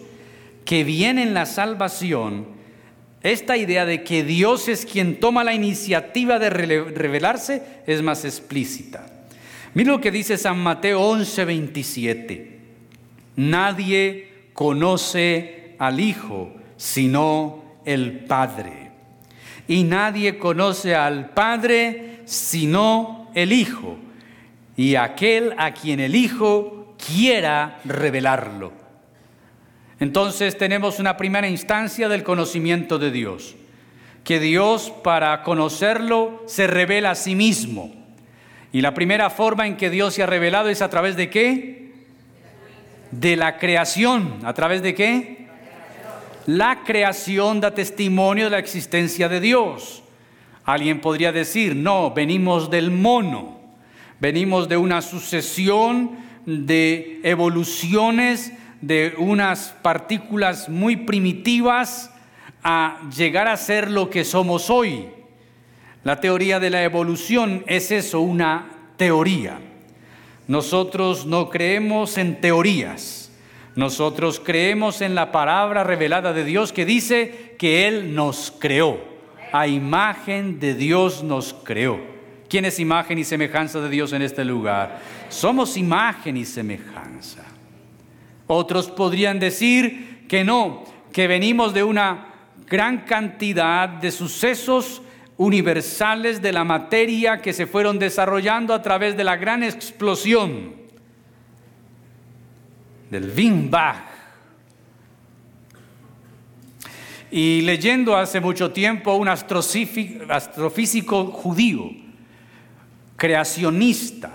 que 0.65 0.83
viene 0.83 1.23
en 1.23 1.33
la 1.33 1.45
salvación, 1.45 2.47
esta 3.21 3.57
idea 3.57 3.85
de 3.85 4.03
que 4.03 4.23
Dios 4.23 4.67
es 4.67 4.85
quien 4.85 5.19
toma 5.19 5.43
la 5.43 5.53
iniciativa 5.53 6.39
de 6.39 6.49
revelarse 6.49 7.63
es 7.85 8.01
más 8.01 8.23
explícita. 8.23 9.05
Mira 9.73 9.91
lo 9.91 10.01
que 10.01 10.11
dice 10.11 10.37
San 10.37 10.59
Mateo 10.59 11.01
11, 11.01 11.45
27. 11.45 12.59
Nadie 13.35 14.29
conoce 14.53 15.75
al 15.79 15.99
Hijo 15.99 16.58
sino 16.79 17.61
el 17.83 18.21
Padre. 18.21 18.91
Y 19.67 19.83
nadie 19.83 20.37
conoce 20.37 20.95
al 20.95 21.31
Padre 21.31 22.21
sino 22.23 23.29
el 23.35 23.51
Hijo 23.51 23.97
y 24.77 24.95
aquel 24.95 25.53
a 25.57 25.73
quien 25.73 25.99
el 25.99 26.15
Hijo 26.15 26.95
quiera 27.05 27.81
revelarlo. 27.83 28.71
Entonces 29.99 30.57
tenemos 30.57 30.99
una 30.99 31.17
primera 31.17 31.49
instancia 31.49 32.07
del 32.07 32.23
conocimiento 32.23 32.97
de 32.97 33.11
Dios, 33.11 33.57
que 34.23 34.39
Dios 34.39 34.93
para 35.03 35.43
conocerlo 35.43 36.43
se 36.45 36.65
revela 36.65 37.11
a 37.11 37.15
sí 37.15 37.35
mismo. 37.35 37.93
Y 38.71 38.79
la 38.79 38.93
primera 38.93 39.29
forma 39.29 39.67
en 39.67 39.75
que 39.75 39.89
Dios 39.89 40.13
se 40.13 40.23
ha 40.23 40.27
revelado 40.27 40.69
es 40.69 40.81
a 40.81 40.89
través 40.89 41.17
de 41.17 41.29
qué? 41.29 41.91
De 43.11 43.35
la 43.35 43.57
creación. 43.57 44.39
¿A 44.43 44.53
través 44.53 44.81
de 44.81 44.95
qué? 44.95 45.38
La 46.49 46.83
creación 46.83 47.61
da 47.61 47.75
testimonio 47.75 48.45
de 48.45 48.49
la 48.49 48.57
existencia 48.57 49.29
de 49.29 49.39
Dios. 49.39 50.01
Alguien 50.65 50.99
podría 50.99 51.31
decir, 51.31 51.75
no, 51.75 52.09
venimos 52.09 52.71
del 52.71 52.89
mono. 52.89 53.59
Venimos 54.19 54.67
de 54.67 54.75
una 54.75 55.03
sucesión 55.03 56.17
de 56.47 57.19
evoluciones 57.23 58.51
de 58.81 59.13
unas 59.19 59.75
partículas 59.83 60.69
muy 60.69 60.95
primitivas 60.95 62.11
a 62.63 62.97
llegar 63.15 63.47
a 63.47 63.55
ser 63.55 63.91
lo 63.91 64.09
que 64.09 64.25
somos 64.25 64.71
hoy. 64.71 65.05
La 66.03 66.19
teoría 66.19 66.59
de 66.59 66.71
la 66.71 66.83
evolución 66.83 67.63
es 67.67 67.91
eso, 67.91 68.21
una 68.21 68.71
teoría. 68.97 69.59
Nosotros 70.47 71.27
no 71.27 71.47
creemos 71.51 72.17
en 72.17 72.41
teorías. 72.41 73.18
Nosotros 73.79 74.41
creemos 74.43 74.99
en 74.99 75.15
la 75.15 75.31
palabra 75.31 75.85
revelada 75.85 76.33
de 76.33 76.43
Dios 76.43 76.73
que 76.73 76.83
dice 76.83 77.55
que 77.57 77.87
Él 77.87 78.13
nos 78.13 78.53
creó. 78.59 78.99
A 79.53 79.67
imagen 79.67 80.59
de 80.59 80.75
Dios 80.75 81.23
nos 81.23 81.53
creó. 81.53 81.97
¿Quién 82.49 82.65
es 82.65 82.77
imagen 82.77 83.19
y 83.19 83.23
semejanza 83.23 83.79
de 83.79 83.89
Dios 83.89 84.11
en 84.11 84.21
este 84.21 84.43
lugar? 84.43 84.99
Somos 85.29 85.77
imagen 85.77 86.35
y 86.35 86.43
semejanza. 86.43 87.45
Otros 88.47 88.89
podrían 88.89 89.39
decir 89.39 90.25
que 90.27 90.43
no, 90.43 90.83
que 91.13 91.27
venimos 91.27 91.73
de 91.73 91.85
una 91.85 92.33
gran 92.67 93.05
cantidad 93.05 93.87
de 93.87 94.11
sucesos 94.11 95.01
universales 95.37 96.41
de 96.41 96.51
la 96.51 96.65
materia 96.65 97.41
que 97.41 97.53
se 97.53 97.65
fueron 97.65 97.97
desarrollando 97.97 98.73
a 98.73 98.81
través 98.81 99.15
de 99.15 99.23
la 99.23 99.37
gran 99.37 99.63
explosión 99.63 100.78
del 103.09 103.31
Bang. 103.69 103.95
Y 107.31 107.61
leyendo 107.61 108.15
hace 108.15 108.39
mucho 108.39 108.71
tiempo 108.71 109.13
un 109.13 109.27
astrofísico 109.27 111.25
judío, 111.27 111.91
creacionista 113.15 114.31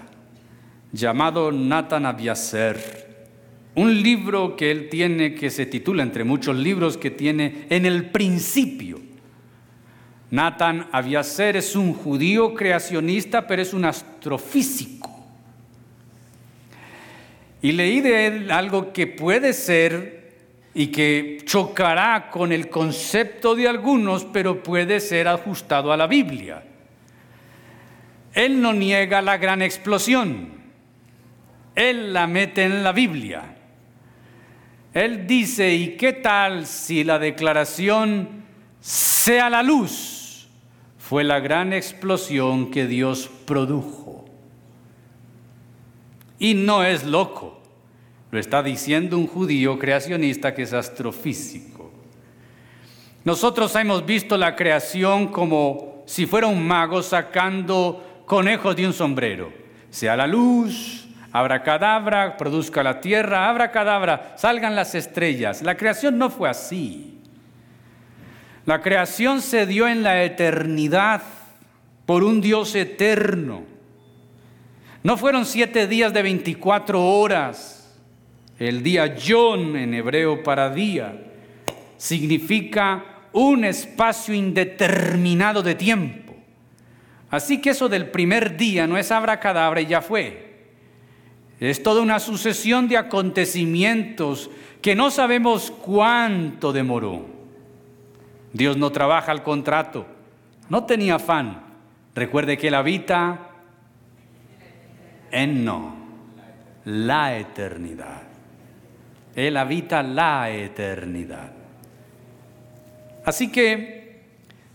llamado 0.93 1.51
Nathan 1.51 2.07
Abiaser, 2.07 3.27
un 3.75 4.01
libro 4.01 4.55
que 4.55 4.71
él 4.71 4.89
tiene 4.89 5.35
que 5.35 5.51
se 5.51 5.67
titula, 5.67 6.05
entre 6.05 6.23
muchos 6.23 6.57
libros 6.57 6.97
que 6.97 7.11
tiene, 7.11 7.67
En 7.69 7.85
el 7.85 8.11
principio. 8.11 9.01
Nathan 10.31 10.87
Abiaser 10.93 11.57
es 11.57 11.75
un 11.75 11.93
judío 11.93 12.55
creacionista, 12.55 13.47
pero 13.47 13.63
es 13.63 13.75
un 13.75 13.85
astrofísico. 13.85 15.04
Y 17.65 17.73
leí 17.73 18.03
de 18.03 18.27
él 18.27 18.51
algo 18.51 18.93
que 18.93 19.07
puede 19.07 19.55
ser 19.55 20.35
y 20.75 20.89
que 20.89 21.39
chocará 21.47 22.29
con 22.31 22.53
el 22.53 22.69
concepto 22.69 23.55
de 23.55 23.67
algunos, 23.67 24.27
pero 24.27 24.63
puede 24.63 25.01
ser 25.01 25.29
ajustado 25.29 25.91
a 25.91 25.97
la 25.97 26.07
Biblia. 26.07 26.63
Él 28.35 28.61
no 28.61 28.75
niega 28.75 29.23
la 29.23 29.39
gran 29.39 29.63
explosión. 29.63 30.51
Él 31.75 32.13
la 32.13 32.27
mete 32.27 32.65
en 32.65 32.85
la 32.85 32.93
Biblia. 32.93 33.57
Él 34.93 35.27
dice, 35.27 35.73
¿y 35.73 35.97
qué 35.97 36.13
tal 36.13 36.67
si 36.67 37.03
la 37.03 37.19
declaración 37.19 38.45
sea 38.79 39.49
la 39.49 39.63
luz? 39.63 40.51
Fue 40.99 41.25
la 41.25 41.41
gran 41.41 41.73
explosión 41.73 42.71
que 42.71 42.87
Dios 42.87 43.31
produjo. 43.47 44.04
Y 46.45 46.53
no 46.53 46.85
es 46.85 47.05
loco. 47.05 47.59
Lo 48.31 48.39
está 48.39 48.63
diciendo 48.63 49.17
un 49.17 49.27
judío 49.27 49.79
creacionista 49.79 50.55
que 50.55 50.65
es 50.65 50.75
astrofísico. 50.75 51.91
Nosotros 53.25 53.75
hemos 53.77 54.05
visto 54.05 54.37
la 54.37 54.55
creación 54.55 55.29
como 55.29 56.03
si 56.05 56.27
fuera 56.27 56.47
un 56.47 56.63
mago 56.63 57.03
sacando 57.03 58.23
conejos 58.27 58.77
de 58.77 58.87
un 58.87 58.93
sombrero. 58.93 59.55
Sea 59.89 60.17
la 60.17 60.27
luz, 60.27 61.09
abra 61.33 61.63
cadabra, 61.63 62.37
produzca 62.37 62.83
la 62.83 63.01
tierra, 63.01 63.49
abra 63.49 63.71
cadabra, 63.71 64.35
salgan 64.37 64.77
las 64.77 64.95
estrellas. 64.95 65.63
La 65.63 65.79
creación 65.79 66.19
no 66.19 66.29
fue 66.29 66.51
así. 66.51 67.23
La 68.67 68.83
creación 68.83 69.41
se 69.41 69.65
dio 69.65 69.89
en 69.89 70.03
la 70.03 70.25
eternidad 70.25 71.23
por 72.05 72.23
un 72.23 72.43
Dios 72.43 72.75
eterno. 72.75 73.74
No 75.05 75.19
fueron 75.19 75.45
siete 75.45 75.87
días 75.87 76.15
de 76.15 76.23
24 76.23 76.99
horas. 76.99 77.95
El 78.59 78.83
día 78.83 79.15
Yon 79.15 79.77
en 79.77 79.93
hebreo 79.93 80.43
para 80.43 80.71
día 80.71 81.15
significa 81.99 83.05
un 83.35 83.67
espacio 83.67 84.33
indeterminado 84.33 85.63
de 85.63 85.75
tiempo. 85.75 86.35
Así 87.29 87.61
que 87.61 87.71
eso 87.71 87.91
del 87.91 88.07
primer 88.07 88.57
día 88.57 88.87
no 88.87 88.97
es 88.97 89.13
abracadabra 89.13 89.83
y 89.83 89.87
ya 89.87 90.01
fue. 90.01 90.71
Es 91.61 91.83
toda 91.83 92.01
una 92.01 92.19
sucesión 92.19 92.89
de 92.89 92.97
acontecimientos 92.97 94.51
que 94.81 94.95
no 94.95 95.11
sabemos 95.11 95.71
cuánto 95.71 96.73
demoró. 96.73 97.27
Dios 98.55 98.79
no 98.79 98.91
trabaja 98.91 99.33
al 99.33 99.43
contrato, 99.43 100.07
no 100.71 100.85
tenía 100.85 101.17
afán. 101.17 101.63
Recuerde 102.15 102.57
que 102.57 102.69
él 102.69 102.75
habita 102.75 103.51
en 105.35 105.65
no, 105.65 105.97
la 106.85 107.37
eternidad. 107.37 108.23
Él 109.35 109.57
habita 109.57 110.01
la 110.05 110.49
eternidad. 110.51 111.51
Así 113.25 113.51
que 113.51 114.23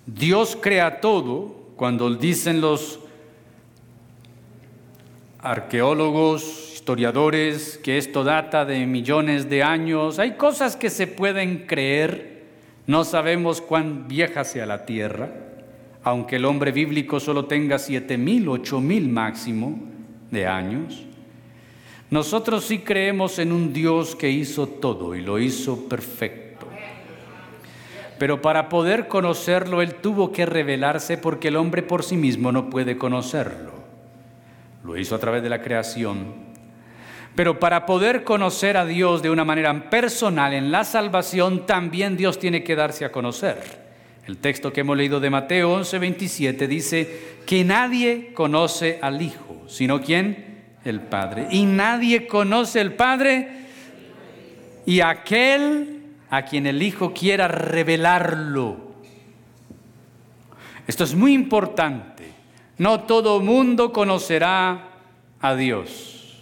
Dios 0.06 0.58
crea 0.62 1.00
todo 1.00 1.70
cuando 1.78 2.14
dicen 2.14 2.60
los 2.60 3.00
arqueólogos, 5.40 6.74
historiadores, 6.74 7.80
que 7.82 7.98
esto 7.98 8.26
data 8.26 8.66
de 8.66 8.86
millones 8.86 9.50
de 9.50 9.64
años. 9.64 10.20
Hay 10.20 10.32
cosas 10.32 10.76
que 10.76 10.90
se 10.90 11.08
pueden 11.08 11.68
creer. 11.68 12.44
No 12.86 13.06
sabemos 13.06 13.62
cuán 13.62 14.10
vieja 14.10 14.44
sea 14.44 14.66
la 14.66 14.86
tierra, 14.86 15.32
aunque 16.04 16.36
el 16.36 16.44
hombre 16.44 16.74
bíblico 16.74 17.22
solo 17.22 17.46
tenga 17.46 17.80
siete 17.80 18.18
mil, 18.18 18.50
ocho 18.50 18.82
mil 18.82 19.08
máximo 19.08 19.89
de 20.32 20.48
años. 20.48 21.06
Nosotros 22.10 22.66
sí 22.66 22.80
creemos 22.80 23.38
en 23.38 23.52
un 23.52 23.72
Dios 23.72 24.16
que 24.16 24.30
hizo 24.30 24.68
todo 24.68 25.16
y 25.16 25.22
lo 25.22 25.38
hizo 25.40 25.88
perfecto. 25.88 26.68
Pero 28.18 28.42
para 28.42 28.68
poder 28.68 29.08
conocerlo, 29.08 29.82
Él 29.82 29.96
tuvo 29.96 30.32
que 30.32 30.46
revelarse 30.46 31.18
porque 31.18 31.50
el 31.50 31.56
hombre 31.56 31.84
por 31.84 32.04
sí 32.04 32.18
mismo 32.18 32.52
no 32.52 32.70
puede 32.70 32.98
conocerlo. 32.98 33.72
Lo 34.84 34.98
hizo 34.98 35.16
a 35.16 35.20
través 35.20 35.44
de 35.44 35.50
la 35.50 35.62
creación. 35.62 36.50
Pero 37.36 37.60
para 37.60 37.86
poder 37.86 38.24
conocer 38.24 38.76
a 38.76 38.86
Dios 38.86 39.22
de 39.22 39.30
una 39.30 39.46
manera 39.46 39.90
personal 39.90 40.54
en 40.54 40.72
la 40.72 40.84
salvación, 40.84 41.66
también 41.66 42.18
Dios 42.18 42.40
tiene 42.40 42.64
que 42.64 42.76
darse 42.76 43.06
a 43.06 43.12
conocer. 43.12 43.89
El 44.30 44.38
texto 44.38 44.72
que 44.72 44.82
hemos 44.82 44.96
leído 44.96 45.20
de 45.20 45.32
Mateo 45.32 45.74
11, 45.74 45.98
27 45.98 46.68
dice 46.68 47.20
que 47.48 47.64
nadie 47.64 48.32
conoce 48.36 49.00
al 49.02 49.24
Hijo, 49.24 49.64
sino 49.68 50.04
quién? 50.04 50.76
el 50.86 51.02
Padre. 51.02 51.48
Y 51.50 51.66
nadie 51.66 52.28
conoce 52.28 52.80
el 52.80 52.94
Padre 52.94 53.50
y 54.86 55.02
aquel 55.02 56.04
a 56.30 56.44
quien 56.44 56.68
el 56.68 56.84
Hijo 56.84 57.12
quiera 57.12 57.48
revelarlo. 57.48 58.78
Esto 60.86 61.06
es 61.06 61.16
muy 61.16 61.34
importante. 61.34 62.32
No 62.78 63.00
todo 63.00 63.40
mundo 63.40 63.92
conocerá 63.92 64.90
a 65.42 65.56
Dios. 65.56 66.38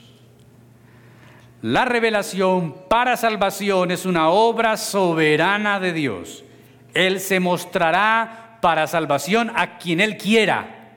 La 1.61 1.85
revelación 1.85 2.75
para 2.89 3.15
salvación 3.15 3.91
es 3.91 4.05
una 4.05 4.27
obra 4.27 4.75
soberana 4.75 5.79
de 5.79 5.93
Dios. 5.93 6.43
Él 6.97 7.19
se 7.19 7.39
mostrará 7.39 8.57
para 8.59 8.87
salvación 8.87 9.51
a 9.53 9.77
quien 9.77 10.01
Él 10.01 10.17
quiera. 10.17 10.95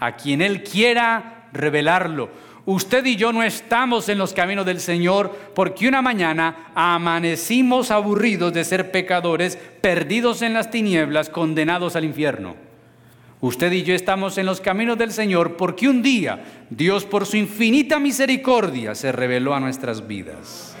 A 0.00 0.16
quien 0.16 0.42
Él 0.42 0.64
quiera 0.64 1.48
revelarlo. 1.52 2.28
Usted 2.66 3.06
y 3.06 3.14
yo 3.14 3.32
no 3.32 3.44
estamos 3.44 4.08
en 4.08 4.18
los 4.18 4.32
caminos 4.32 4.66
del 4.66 4.80
Señor 4.80 5.30
porque 5.54 5.86
una 5.86 6.02
mañana 6.02 6.72
amanecimos 6.74 7.92
aburridos 7.92 8.52
de 8.52 8.64
ser 8.64 8.90
pecadores, 8.90 9.56
perdidos 9.80 10.42
en 10.42 10.54
las 10.54 10.72
tinieblas, 10.72 11.28
condenados 11.30 11.94
al 11.94 12.04
infierno. 12.04 12.56
Usted 13.40 13.70
y 13.70 13.84
yo 13.84 13.94
estamos 13.94 14.38
en 14.38 14.46
los 14.46 14.60
caminos 14.60 14.98
del 14.98 15.12
Señor 15.12 15.56
porque 15.56 15.86
un 15.86 16.02
día 16.02 16.66
Dios 16.68 17.04
por 17.04 17.26
su 17.26 17.36
infinita 17.36 18.00
misericordia 18.00 18.96
se 18.96 19.12
reveló 19.12 19.54
a 19.54 19.60
nuestras 19.60 20.08
vidas. 20.08 20.73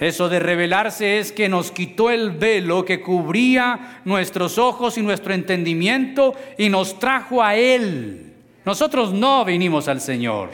Eso 0.00 0.28
de 0.28 0.40
revelarse 0.40 1.18
es 1.18 1.30
que 1.30 1.48
nos 1.48 1.70
quitó 1.70 2.10
el 2.10 2.30
velo 2.30 2.84
que 2.84 3.00
cubría 3.00 4.00
nuestros 4.04 4.58
ojos 4.58 4.98
y 4.98 5.02
nuestro 5.02 5.34
entendimiento 5.34 6.34
y 6.58 6.70
nos 6.70 6.98
trajo 6.98 7.42
a 7.42 7.54
Él 7.54 8.30
nosotros 8.64 9.12
no 9.12 9.44
vinimos 9.44 9.88
al 9.88 10.00
Señor. 10.00 10.50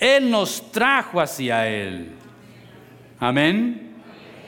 Él 0.00 0.30
nos 0.30 0.72
trajo 0.72 1.20
hacia 1.20 1.68
Él. 1.68 2.12
Amén. 3.20 3.92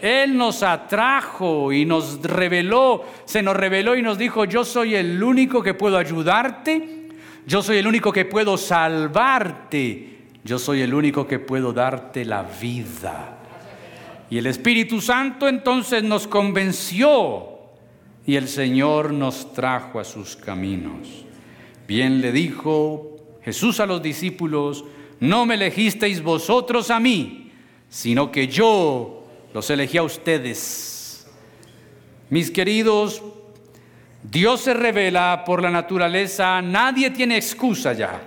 Él 0.01 0.37
nos 0.37 0.63
atrajo 0.63 1.73
y 1.73 1.85
nos 1.85 2.23
reveló, 2.23 3.05
se 3.27 3.43
nos 3.43 3.55
reveló 3.55 3.97
y 3.97 4.03
nos 4.03 4.17
dijo, 4.17 4.47
yo 4.47 4.65
soy 4.65 4.95
el 4.95 5.23
único 5.23 5.63
que 5.63 5.75
puedo 5.75 5.99
ayudarte, 5.99 7.09
yo 7.47 7.63
soy 7.63 7.79
el 7.79 7.87
único 7.87 8.11
que 8.11 8.25
puedo 8.25 8.57
salvarte, 8.57 10.19
yo 10.43 10.59
soy 10.59 10.81
el 10.81 10.95
único 10.95 11.27
que 11.27 11.39
puedo 11.39 11.75
darte 11.75 12.25
la 12.25 12.43
vida. 12.43 13.40
Y 14.31 14.39
el 14.39 14.47
Espíritu 14.47 15.01
Santo 15.01 15.49
entonces 15.49 16.05
nos 16.05 16.29
convenció 16.29 17.49
y 18.25 18.37
el 18.37 18.49
Señor 18.49 19.13
nos 19.13 19.53
trajo 19.53 19.99
a 19.99 20.05
sus 20.05 20.37
caminos. 20.37 21.25
Bien 21.89 22.21
le 22.21 22.31
dijo 22.31 23.17
Jesús 23.43 23.81
a 23.81 23.87
los 23.87 24.01
discípulos, 24.01 24.85
no 25.19 25.47
me 25.47 25.55
elegisteis 25.55 26.23
vosotros 26.23 26.91
a 26.93 27.01
mí, 27.01 27.51
sino 27.89 28.31
que 28.31 28.47
yo 28.47 29.25
los 29.53 29.69
elegí 29.69 29.99
a 29.99 30.05
ustedes. 30.05 31.27
Mis 32.29 32.53
queridos, 32.53 33.21
Dios 34.23 34.61
se 34.61 34.75
revela 34.75 35.43
por 35.45 35.61
la 35.61 35.71
naturaleza, 35.71 36.63
nadie 36.63 37.11
tiene 37.11 37.37
excusa 37.37 37.93
ya. 37.95 38.21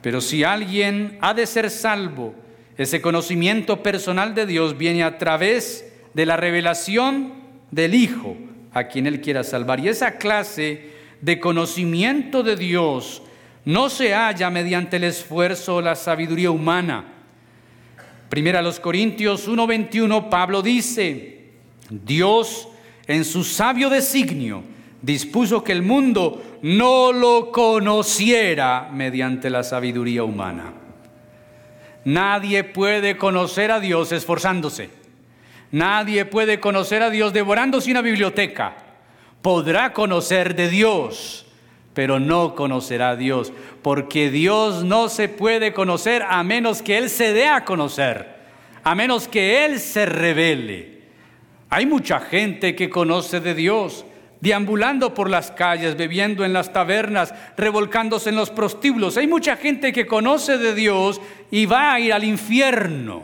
Pero 0.00 0.20
si 0.20 0.44
alguien 0.44 1.18
ha 1.20 1.34
de 1.34 1.46
ser 1.46 1.68
salvo, 1.70 2.34
ese 2.76 3.00
conocimiento 3.00 3.82
personal 3.82 4.34
de 4.34 4.46
Dios 4.46 4.76
viene 4.76 5.04
a 5.04 5.18
través 5.18 5.92
de 6.12 6.26
la 6.26 6.36
revelación 6.36 7.34
del 7.70 7.94
Hijo, 7.94 8.36
a 8.72 8.88
quien 8.88 9.06
Él 9.06 9.20
quiera 9.20 9.44
salvar. 9.44 9.80
Y 9.80 9.88
esa 9.88 10.16
clase 10.18 10.90
de 11.20 11.38
conocimiento 11.38 12.42
de 12.42 12.56
Dios 12.56 13.22
no 13.64 13.88
se 13.88 14.12
halla 14.12 14.50
mediante 14.50 14.96
el 14.96 15.04
esfuerzo 15.04 15.76
o 15.76 15.80
la 15.80 15.94
sabiduría 15.94 16.50
humana. 16.50 17.04
Primera 18.28 18.58
a 18.58 18.62
los 18.62 18.80
Corintios 18.80 19.48
1:21 19.48 20.28
Pablo 20.28 20.60
dice, 20.60 21.50
Dios 21.88 22.68
en 23.06 23.24
su 23.24 23.44
sabio 23.44 23.88
designio 23.88 24.62
dispuso 25.00 25.62
que 25.62 25.72
el 25.72 25.82
mundo 25.82 26.58
no 26.62 27.12
lo 27.12 27.52
conociera 27.52 28.90
mediante 28.92 29.50
la 29.50 29.62
sabiduría 29.62 30.24
humana. 30.24 30.83
Nadie 32.04 32.64
puede 32.64 33.16
conocer 33.16 33.70
a 33.70 33.80
Dios 33.80 34.12
esforzándose. 34.12 34.90
Nadie 35.70 36.24
puede 36.24 36.60
conocer 36.60 37.02
a 37.02 37.10
Dios 37.10 37.32
devorándose 37.32 37.90
una 37.90 38.02
biblioteca 38.02 38.76
podrá 39.44 39.92
conocer 39.92 40.56
de 40.56 40.70
Dios, 40.70 41.44
pero 41.92 42.18
no 42.18 42.54
conocerá 42.54 43.10
a 43.10 43.16
Dios, 43.16 43.52
porque 43.82 44.30
Dios 44.30 44.84
no 44.84 45.10
se 45.10 45.28
puede 45.28 45.74
conocer 45.74 46.22
a 46.26 46.42
menos 46.42 46.80
que 46.80 46.96
Él 46.96 47.10
se 47.10 47.34
dé 47.34 47.46
a 47.48 47.62
conocer, 47.66 48.26
a 48.82 48.94
menos 48.94 49.28
que 49.28 49.66
Él 49.66 49.80
se 49.80 50.06
revele. 50.06 51.02
Hay 51.68 51.84
mucha 51.84 52.20
gente 52.20 52.74
que 52.74 52.88
conoce 52.88 53.40
de 53.40 53.52
Dios, 53.54 54.06
deambulando 54.44 55.14
por 55.14 55.30
las 55.30 55.50
calles, 55.50 55.96
bebiendo 55.96 56.44
en 56.44 56.52
las 56.52 56.70
tabernas, 56.70 57.32
revolcándose 57.56 58.28
en 58.28 58.36
los 58.36 58.50
prostíbulos. 58.50 59.16
Hay 59.16 59.26
mucha 59.26 59.56
gente 59.56 59.90
que 59.90 60.06
conoce 60.06 60.58
de 60.58 60.74
Dios 60.74 61.18
y 61.50 61.64
va 61.64 61.94
a 61.94 62.00
ir 62.00 62.12
al 62.12 62.24
infierno. 62.24 63.22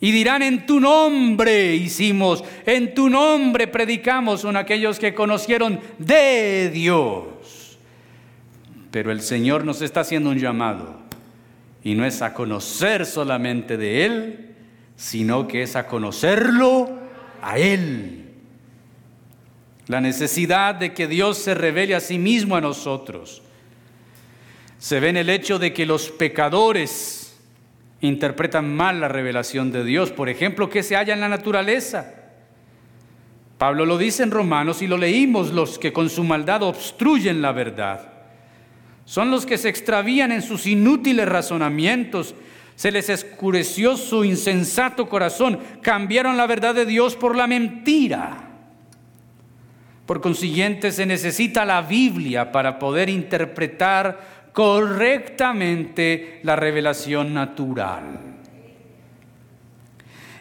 Y 0.00 0.12
dirán, 0.12 0.42
en 0.42 0.64
tu 0.64 0.78
nombre 0.78 1.74
hicimos, 1.74 2.44
en 2.66 2.94
tu 2.94 3.10
nombre 3.10 3.66
predicamos, 3.66 4.42
son 4.42 4.56
aquellos 4.56 5.00
que 5.00 5.12
conocieron 5.12 5.80
de 5.98 6.70
Dios. 6.72 7.78
Pero 8.92 9.10
el 9.10 9.22
Señor 9.22 9.64
nos 9.64 9.82
está 9.82 10.02
haciendo 10.02 10.30
un 10.30 10.38
llamado. 10.38 11.00
Y 11.82 11.96
no 11.96 12.04
es 12.04 12.22
a 12.22 12.32
conocer 12.32 13.06
solamente 13.06 13.76
de 13.76 14.04
Él, 14.04 14.54
sino 14.94 15.48
que 15.48 15.62
es 15.62 15.74
a 15.74 15.88
conocerlo 15.88 16.96
a 17.42 17.58
Él. 17.58 18.27
La 19.88 20.00
necesidad 20.00 20.74
de 20.74 20.94
que 20.94 21.06
Dios 21.06 21.38
se 21.38 21.54
revele 21.54 21.94
a 21.94 22.00
sí 22.00 22.18
mismo 22.18 22.56
a 22.56 22.60
nosotros 22.60 23.42
se 24.78 25.00
ve 25.00 25.08
en 25.08 25.16
el 25.16 25.28
hecho 25.28 25.58
de 25.58 25.72
que 25.72 25.86
los 25.86 26.10
pecadores 26.10 27.36
interpretan 28.00 28.74
mal 28.74 29.00
la 29.00 29.08
revelación 29.08 29.72
de 29.72 29.84
Dios. 29.84 30.12
Por 30.12 30.28
ejemplo, 30.28 30.70
que 30.70 30.84
se 30.84 30.94
halla 30.94 31.14
en 31.14 31.20
la 31.20 31.28
naturaleza. 31.28 32.14
Pablo 33.58 33.84
lo 33.84 33.98
dice 33.98 34.22
en 34.22 34.30
Romanos 34.30 34.82
y 34.82 34.86
lo 34.86 34.96
leímos, 34.96 35.52
los 35.52 35.80
que 35.80 35.92
con 35.92 36.08
su 36.08 36.22
maldad 36.22 36.62
obstruyen 36.62 37.42
la 37.42 37.50
verdad. 37.50 38.12
Son 39.04 39.32
los 39.32 39.46
que 39.46 39.58
se 39.58 39.68
extravían 39.68 40.30
en 40.30 40.42
sus 40.42 40.64
inútiles 40.66 41.28
razonamientos. 41.28 42.36
Se 42.76 42.92
les 42.92 43.08
escureció 43.08 43.96
su 43.96 44.24
insensato 44.24 45.08
corazón. 45.08 45.58
Cambiaron 45.82 46.36
la 46.36 46.46
verdad 46.46 46.76
de 46.76 46.86
Dios 46.86 47.16
por 47.16 47.34
la 47.34 47.48
mentira. 47.48 48.47
Por 50.08 50.22
consiguiente, 50.22 50.90
se 50.90 51.04
necesita 51.04 51.66
la 51.66 51.82
Biblia 51.82 52.50
para 52.50 52.78
poder 52.78 53.10
interpretar 53.10 54.48
correctamente 54.54 56.40
la 56.44 56.56
revelación 56.56 57.34
natural. 57.34 58.18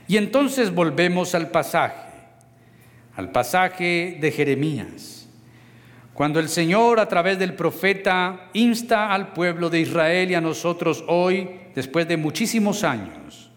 Y 0.08 0.16
entonces 0.16 0.74
volvemos 0.74 1.36
al 1.36 1.50
pasaje, 1.50 2.14
al 3.18 3.30
pasaje 3.34 4.18
de 4.22 4.32
Jeremías, 4.32 5.28
cuando 6.14 6.40
el 6.40 6.48
Señor 6.48 7.02
a 7.02 7.10
través 7.10 7.38
del 7.38 7.54
profeta 7.54 8.48
insta 8.54 9.14
al 9.14 9.34
pueblo 9.34 9.70
de 9.70 9.82
Israel 9.82 10.32
y 10.32 10.36
a 10.36 10.40
nosotros 10.40 11.04
hoy, 11.10 11.50
después 11.76 12.08
de 12.08 12.16
muchísimos 12.16 12.86
años. 12.86 13.52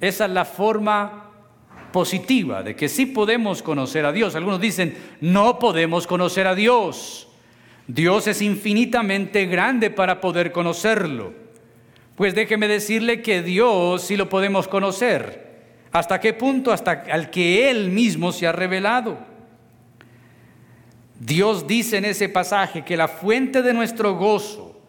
Esa 0.00 0.26
es 0.26 0.30
la 0.30 0.44
forma 0.44 1.29
positiva 1.92 2.62
de 2.62 2.76
que 2.76 2.88
sí 2.88 3.06
podemos 3.06 3.62
conocer 3.62 4.04
a 4.04 4.12
Dios. 4.12 4.34
Algunos 4.34 4.60
dicen, 4.60 4.96
no 5.20 5.58
podemos 5.58 6.06
conocer 6.06 6.46
a 6.46 6.54
Dios. 6.54 7.28
Dios 7.86 8.26
es 8.26 8.40
infinitamente 8.42 9.46
grande 9.46 9.90
para 9.90 10.20
poder 10.20 10.52
conocerlo. 10.52 11.32
Pues 12.14 12.34
déjeme 12.34 12.68
decirle 12.68 13.22
que 13.22 13.42
Dios 13.42 14.02
sí 14.02 14.16
lo 14.16 14.28
podemos 14.28 14.68
conocer. 14.68 15.50
¿Hasta 15.92 16.20
qué 16.20 16.32
punto? 16.34 16.72
Hasta 16.72 17.04
al 17.10 17.30
que 17.30 17.70
Él 17.70 17.90
mismo 17.90 18.32
se 18.32 18.46
ha 18.46 18.52
revelado. 18.52 19.18
Dios 21.18 21.66
dice 21.66 21.98
en 21.98 22.04
ese 22.04 22.28
pasaje 22.28 22.84
que 22.84 22.96
la 22.96 23.08
fuente 23.08 23.62
de 23.62 23.74
nuestro 23.74 24.16
gozo 24.16 24.80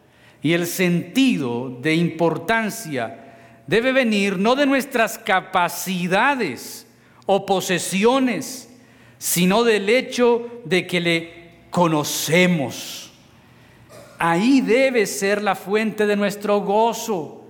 y 0.42 0.54
el 0.54 0.68
sentido 0.68 1.70
de 1.82 1.96
importancia 1.96 3.36
debe 3.68 3.92
venir 3.92 4.38
no 4.38 4.56
de 4.56 4.66
nuestras 4.66 5.18
capacidades 5.18 6.88
o 7.34 7.46
posesiones, 7.46 8.68
sino 9.18 9.64
del 9.64 9.88
hecho 9.88 10.50
de 10.66 10.86
que 10.86 11.00
le 11.00 11.52
conocemos. 11.70 13.14
Ahí 14.20 14.60
debe 14.60 15.06
ser 15.06 15.42
la 15.42 15.56
fuente 15.56 16.06
de 16.06 16.18
nuestro 16.18 16.60
gozo. 16.60 17.46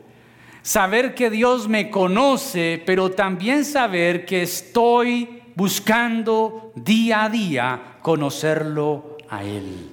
Saber 0.61 1.15
que 1.15 1.31
Dios 1.31 1.67
me 1.67 1.89
conoce, 1.89 2.79
pero 2.85 3.09
también 3.09 3.65
saber 3.65 4.23
que 4.23 4.43
estoy 4.43 5.41
buscando 5.55 6.71
día 6.75 7.23
a 7.23 7.29
día 7.29 7.81
conocerlo 8.03 9.17
a 9.29 9.43
Él. 9.43 9.89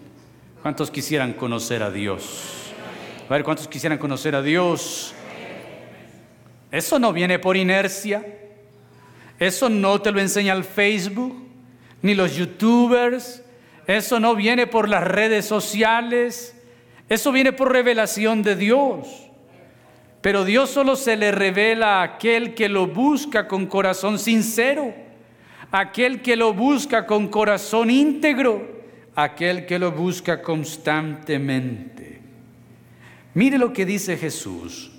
¿Cuántos 0.60 0.90
quisieran 0.90 1.32
conocer 1.32 1.82
a 1.82 1.90
Dios? 1.90 2.74
A 3.26 3.32
ver, 3.32 3.42
¿cuántos 3.42 3.66
quisieran 3.66 3.96
conocer 3.96 4.34
a 4.34 4.42
Dios? 4.42 5.14
Eso 6.70 6.98
no 6.98 7.10
viene 7.14 7.38
por 7.38 7.56
inercia. 7.56 8.37
Eso 9.38 9.68
no 9.68 10.00
te 10.00 10.10
lo 10.10 10.20
enseña 10.20 10.52
el 10.52 10.64
Facebook, 10.64 11.36
ni 12.02 12.14
los 12.14 12.34
youtubers, 12.34 13.42
eso 13.86 14.20
no 14.20 14.34
viene 14.34 14.66
por 14.66 14.88
las 14.88 15.04
redes 15.04 15.46
sociales, 15.46 16.54
eso 17.08 17.32
viene 17.32 17.52
por 17.52 17.72
revelación 17.72 18.42
de 18.42 18.56
Dios. 18.56 19.28
Pero 20.20 20.44
Dios 20.44 20.70
solo 20.70 20.96
se 20.96 21.16
le 21.16 21.30
revela 21.30 22.00
a 22.00 22.02
aquel 22.02 22.54
que 22.54 22.68
lo 22.68 22.88
busca 22.88 23.46
con 23.46 23.66
corazón 23.66 24.18
sincero, 24.18 24.92
aquel 25.70 26.20
que 26.20 26.36
lo 26.36 26.52
busca 26.52 27.06
con 27.06 27.28
corazón 27.28 27.90
íntegro, 27.90 28.82
aquel 29.14 29.64
que 29.64 29.78
lo 29.78 29.92
busca 29.92 30.42
constantemente. 30.42 32.20
Mire 33.34 33.56
lo 33.56 33.72
que 33.72 33.86
dice 33.86 34.16
Jesús. 34.16 34.90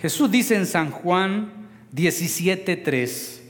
Jesús 0.00 0.30
dice 0.30 0.54
en 0.54 0.66
San 0.66 0.90
Juan 0.90 1.65
17:3, 1.92 3.42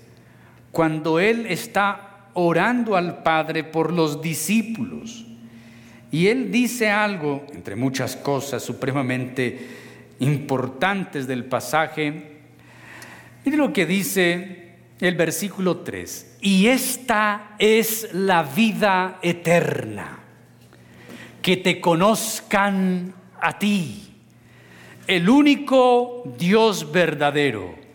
cuando 0.72 1.20
Él 1.20 1.46
está 1.46 2.06
orando 2.38 2.96
al 2.96 3.22
Padre 3.22 3.64
por 3.64 3.92
los 3.92 4.20
discípulos. 4.20 5.24
Y 6.12 6.28
él 6.28 6.52
dice 6.52 6.90
algo, 6.90 7.46
entre 7.52 7.76
muchas 7.76 8.14
cosas 8.14 8.62
supremamente 8.62 9.58
importantes 10.20 11.26
del 11.26 11.46
pasaje. 11.46 12.36
Mire 13.44 13.56
lo 13.56 13.72
que 13.72 13.86
dice 13.86 14.74
el 15.00 15.14
versículo 15.14 15.78
3. 15.78 16.36
Y 16.42 16.66
esta 16.66 17.56
es 17.58 18.10
la 18.12 18.42
vida 18.42 19.18
eterna, 19.22 20.20
que 21.40 21.56
te 21.56 21.80
conozcan 21.80 23.14
a 23.40 23.58
ti, 23.58 24.12
el 25.06 25.28
único 25.28 26.34
Dios 26.38 26.92
verdadero, 26.92 27.85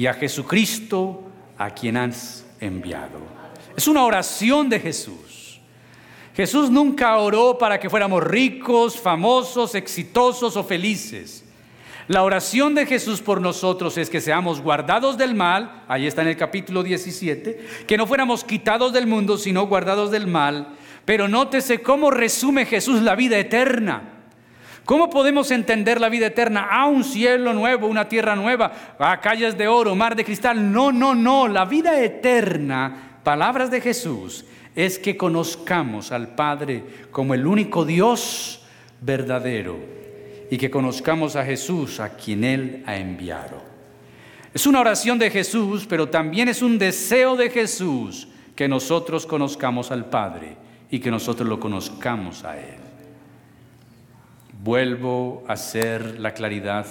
y 0.00 0.06
a 0.06 0.14
Jesucristo 0.14 1.24
a 1.58 1.74
quien 1.74 1.98
has 1.98 2.46
enviado. 2.58 3.20
Es 3.76 3.86
una 3.86 4.02
oración 4.02 4.70
de 4.70 4.80
Jesús. 4.80 5.60
Jesús 6.34 6.70
nunca 6.70 7.18
oró 7.18 7.58
para 7.58 7.78
que 7.78 7.90
fuéramos 7.90 8.24
ricos, 8.24 8.98
famosos, 8.98 9.74
exitosos 9.74 10.56
o 10.56 10.64
felices. 10.64 11.44
La 12.08 12.22
oración 12.22 12.74
de 12.74 12.86
Jesús 12.86 13.20
por 13.20 13.42
nosotros 13.42 13.98
es 13.98 14.08
que 14.08 14.22
seamos 14.22 14.62
guardados 14.62 15.18
del 15.18 15.34
mal, 15.34 15.84
ahí 15.86 16.06
está 16.06 16.22
en 16.22 16.28
el 16.28 16.36
capítulo 16.38 16.82
17, 16.82 17.84
que 17.86 17.98
no 17.98 18.06
fuéramos 18.06 18.42
quitados 18.42 18.94
del 18.94 19.06
mundo, 19.06 19.36
sino 19.36 19.66
guardados 19.66 20.10
del 20.10 20.26
mal. 20.26 20.68
Pero 21.04 21.28
nótese 21.28 21.82
cómo 21.82 22.10
resume 22.10 22.64
Jesús 22.64 23.02
la 23.02 23.16
vida 23.16 23.38
eterna. 23.38 24.19
¿Cómo 24.90 25.08
podemos 25.08 25.52
entender 25.52 26.00
la 26.00 26.08
vida 26.08 26.26
eterna? 26.26 26.66
Ah, 26.68 26.86
un 26.86 27.04
cielo 27.04 27.52
nuevo, 27.54 27.86
una 27.86 28.08
tierra 28.08 28.34
nueva, 28.34 28.96
ah, 28.98 29.20
calles 29.20 29.56
de 29.56 29.68
oro, 29.68 29.94
mar 29.94 30.16
de 30.16 30.24
cristal. 30.24 30.72
No, 30.72 30.90
no, 30.90 31.14
no. 31.14 31.46
La 31.46 31.64
vida 31.64 32.02
eterna 32.02 33.20
palabras 33.22 33.70
de 33.70 33.80
Jesús 33.80 34.44
es 34.74 34.98
que 34.98 35.16
conozcamos 35.16 36.10
al 36.10 36.34
Padre 36.34 36.82
como 37.12 37.34
el 37.34 37.46
único 37.46 37.84
Dios 37.84 38.64
verdadero 39.00 39.78
y 40.50 40.58
que 40.58 40.72
conozcamos 40.72 41.36
a 41.36 41.44
Jesús 41.44 42.00
a 42.00 42.16
quien 42.16 42.42
Él 42.42 42.82
ha 42.84 42.96
enviado. 42.96 43.62
Es 44.52 44.66
una 44.66 44.80
oración 44.80 45.20
de 45.20 45.30
Jesús, 45.30 45.86
pero 45.88 46.08
también 46.08 46.48
es 46.48 46.62
un 46.62 46.78
deseo 46.78 47.36
de 47.36 47.48
Jesús 47.48 48.26
que 48.56 48.66
nosotros 48.66 49.24
conozcamos 49.24 49.92
al 49.92 50.06
Padre 50.06 50.56
y 50.90 50.98
que 50.98 51.12
nosotros 51.12 51.48
lo 51.48 51.60
conozcamos 51.60 52.42
a 52.42 52.58
Él. 52.58 52.79
Vuelvo 54.62 55.42
a 55.48 55.54
hacer 55.54 56.20
la 56.20 56.34
claridad, 56.34 56.86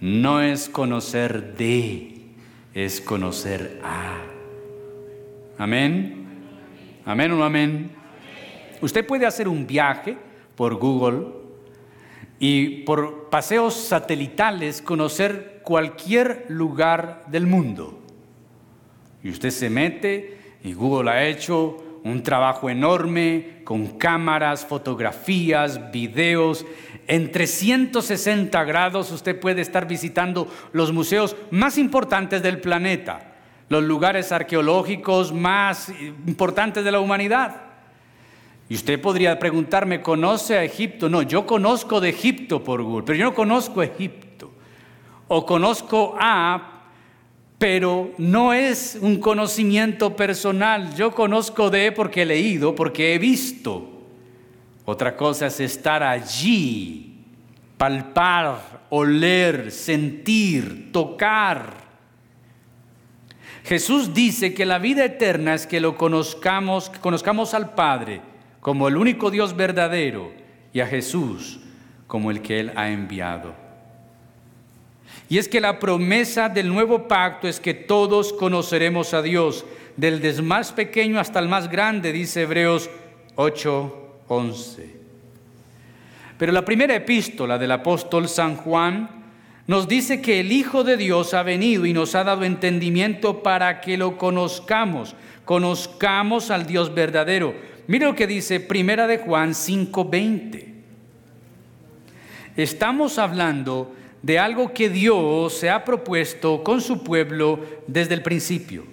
no 0.00 0.40
es 0.40 0.68
conocer 0.68 1.56
de, 1.56 2.26
es 2.74 3.00
conocer 3.00 3.80
a. 3.82 4.18
Amén. 5.58 6.26
Amén 7.04 7.32
o 7.32 7.36
no 7.36 7.44
amén. 7.44 7.90
Usted 8.80 9.04
puede 9.04 9.26
hacer 9.26 9.48
un 9.48 9.66
viaje 9.66 10.16
por 10.54 10.76
Google 10.76 11.26
y 12.38 12.82
por 12.84 13.30
paseos 13.30 13.74
satelitales 13.74 14.80
conocer 14.80 15.60
cualquier 15.64 16.46
lugar 16.48 17.24
del 17.26 17.48
mundo. 17.48 18.00
Y 19.24 19.30
usted 19.30 19.50
se 19.50 19.70
mete 19.70 20.38
y 20.62 20.72
Google 20.72 21.10
ha 21.10 21.26
hecho 21.26 21.82
un 22.08 22.22
trabajo 22.22 22.70
enorme 22.70 23.58
con 23.64 23.98
cámaras, 23.98 24.64
fotografías, 24.66 25.90
videos. 25.90 26.64
En 27.06 27.30
360 27.32 28.64
grados 28.64 29.10
usted 29.10 29.38
puede 29.38 29.60
estar 29.60 29.86
visitando 29.86 30.48
los 30.72 30.92
museos 30.92 31.36
más 31.50 31.78
importantes 31.78 32.42
del 32.42 32.60
planeta 32.60 33.32
los 33.68 33.82
lugares 33.82 34.30
arqueológicos 34.32 35.32
más 35.32 35.92
importantes 36.26 36.84
de 36.84 36.92
la 36.92 37.00
humanidad. 37.00 37.62
Y 38.68 38.74
usted 38.74 39.00
podría 39.00 39.38
preguntarme, 39.38 40.02
¿conoce 40.02 40.56
a 40.56 40.64
Egipto? 40.64 41.08
No, 41.08 41.22
yo 41.22 41.46
conozco 41.46 42.00
de 42.00 42.10
Egipto 42.10 42.62
por 42.62 42.82
Google, 42.82 43.04
pero 43.04 43.18
yo 43.18 43.24
no 43.26 43.34
conozco 43.34 43.82
Egipto. 43.82 44.52
O 45.28 45.46
conozco 45.46 46.16
a, 46.18 46.75
pero 47.58 48.12
no 48.18 48.52
es 48.52 48.98
un 49.00 49.18
conocimiento 49.18 50.14
personal. 50.14 50.94
Yo 50.94 51.12
conozco 51.12 51.70
de 51.70 51.92
porque 51.92 52.22
he 52.22 52.26
leído, 52.26 52.74
porque 52.74 53.14
he 53.14 53.18
visto. 53.18 53.92
Otra 54.84 55.16
cosa 55.16 55.46
es 55.46 55.58
estar 55.60 56.02
allí, 56.02 57.24
palpar, 57.76 58.84
oler, 58.90 59.72
sentir, 59.72 60.92
tocar. 60.92 61.86
Jesús 63.64 64.14
dice 64.14 64.54
que 64.54 64.64
la 64.64 64.78
vida 64.78 65.04
eterna 65.04 65.54
es 65.54 65.66
que 65.66 65.80
lo 65.80 65.96
conozcamos, 65.96 66.88
que 66.88 67.00
conozcamos 67.00 67.52
al 67.52 67.74
Padre 67.74 68.20
como 68.60 68.86
el 68.86 68.96
único 68.96 69.30
Dios 69.30 69.56
verdadero 69.56 70.32
y 70.72 70.80
a 70.80 70.86
Jesús 70.86 71.60
como 72.06 72.30
el 72.30 72.42
que 72.42 72.60
Él 72.60 72.72
ha 72.76 72.90
enviado. 72.90 73.65
Y 75.28 75.38
es 75.38 75.48
que 75.48 75.60
la 75.60 75.78
promesa 75.78 76.48
del 76.48 76.68
nuevo 76.68 77.08
pacto 77.08 77.48
es 77.48 77.58
que 77.58 77.74
todos 77.74 78.32
conoceremos 78.32 79.12
a 79.12 79.22
Dios, 79.22 79.64
del 79.96 80.42
más 80.42 80.72
pequeño 80.72 81.18
hasta 81.18 81.38
el 81.38 81.48
más 81.48 81.70
grande, 81.70 82.12
dice 82.12 82.42
Hebreos 82.42 82.88
8:11. 83.34 84.94
Pero 86.38 86.52
la 86.52 86.64
primera 86.64 86.94
epístola 86.94 87.58
del 87.58 87.72
apóstol 87.72 88.28
San 88.28 88.56
Juan 88.56 89.08
nos 89.66 89.88
dice 89.88 90.20
que 90.20 90.40
el 90.40 90.52
Hijo 90.52 90.84
de 90.84 90.96
Dios 90.96 91.34
ha 91.34 91.42
venido 91.42 91.86
y 91.86 91.92
nos 91.92 92.14
ha 92.14 92.22
dado 92.22 92.44
entendimiento 92.44 93.42
para 93.42 93.80
que 93.80 93.96
lo 93.96 94.16
conozcamos, 94.18 95.16
conozcamos 95.44 96.50
al 96.50 96.66
Dios 96.66 96.94
verdadero. 96.94 97.54
Mira 97.88 98.06
lo 98.06 98.14
que 98.14 98.26
dice 98.26 98.60
Primera 98.60 99.06
de 99.06 99.18
Juan 99.18 99.54
5:20. 99.54 100.74
Estamos 102.56 103.18
hablando 103.18 103.92
de 104.26 104.40
algo 104.40 104.74
que 104.74 104.90
Dios 104.90 105.56
se 105.56 105.70
ha 105.70 105.84
propuesto 105.84 106.64
con 106.64 106.80
su 106.80 107.04
pueblo 107.04 107.60
desde 107.86 108.14
el 108.14 108.22
principio. 108.22 108.84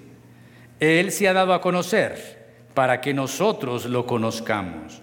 Él 0.79 1.11
se 1.11 1.27
ha 1.27 1.33
dado 1.33 1.55
a 1.55 1.61
conocer 1.61 2.67
para 2.75 3.01
que 3.01 3.15
nosotros 3.15 3.85
lo 3.85 4.05
conozcamos. 4.05 5.01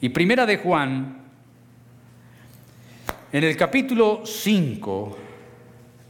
Y 0.00 0.10
Primera 0.10 0.46
de 0.46 0.58
Juan 0.58 1.24
en 3.32 3.42
el 3.42 3.56
capítulo 3.56 4.22
5, 4.24 5.18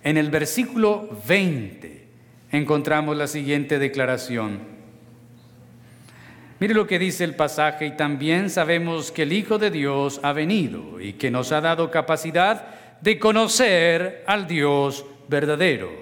en 0.03 0.19
el 0.19 0.31
versículo 0.31 1.09
20, 1.27 2.07
encontramos 2.53 3.17
la 3.17 3.27
siguiente 3.27 3.79
declaración. 3.79 4.59
Mire 6.61 6.75
lo 6.75 6.87
que 6.87 6.99
dice 6.99 7.25
el 7.25 7.35
pasaje, 7.35 7.87
y 7.87 7.97
también 7.97 8.51
sabemos 8.51 9.11
que 9.11 9.23
el 9.23 9.33
Hijo 9.33 9.57
de 9.57 9.71
Dios 9.71 10.21
ha 10.23 10.35
venido 10.35 11.01
y 11.01 11.15
que 11.15 11.31
nos 11.31 11.51
ha 11.51 11.63
dado 11.63 11.91
capacidad 11.91 12.84
de 13.05 13.19
conocer 13.19 14.25
al 14.27 14.47
Dios 14.47 15.05
verdadero. 15.29 15.93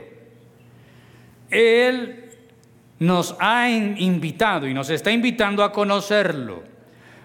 Él 1.50 2.30
nos 3.00 3.34
ha 3.40 3.68
invitado 3.68 4.68
y 4.68 4.72
nos 4.72 4.88
está 4.88 5.11
invitando 5.11 5.64
a 5.64 5.72
conocerlo, 5.72 6.62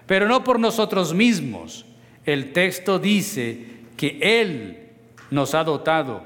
pero 0.04 0.26
no 0.26 0.42
por 0.42 0.58
nosotros 0.58 1.14
mismos. 1.14 1.86
El 2.26 2.52
texto 2.52 2.98
dice 2.98 3.66
que 3.96 4.18
Él 4.20 4.88
nos 5.30 5.54
ha 5.54 5.62
dotado 5.62 6.24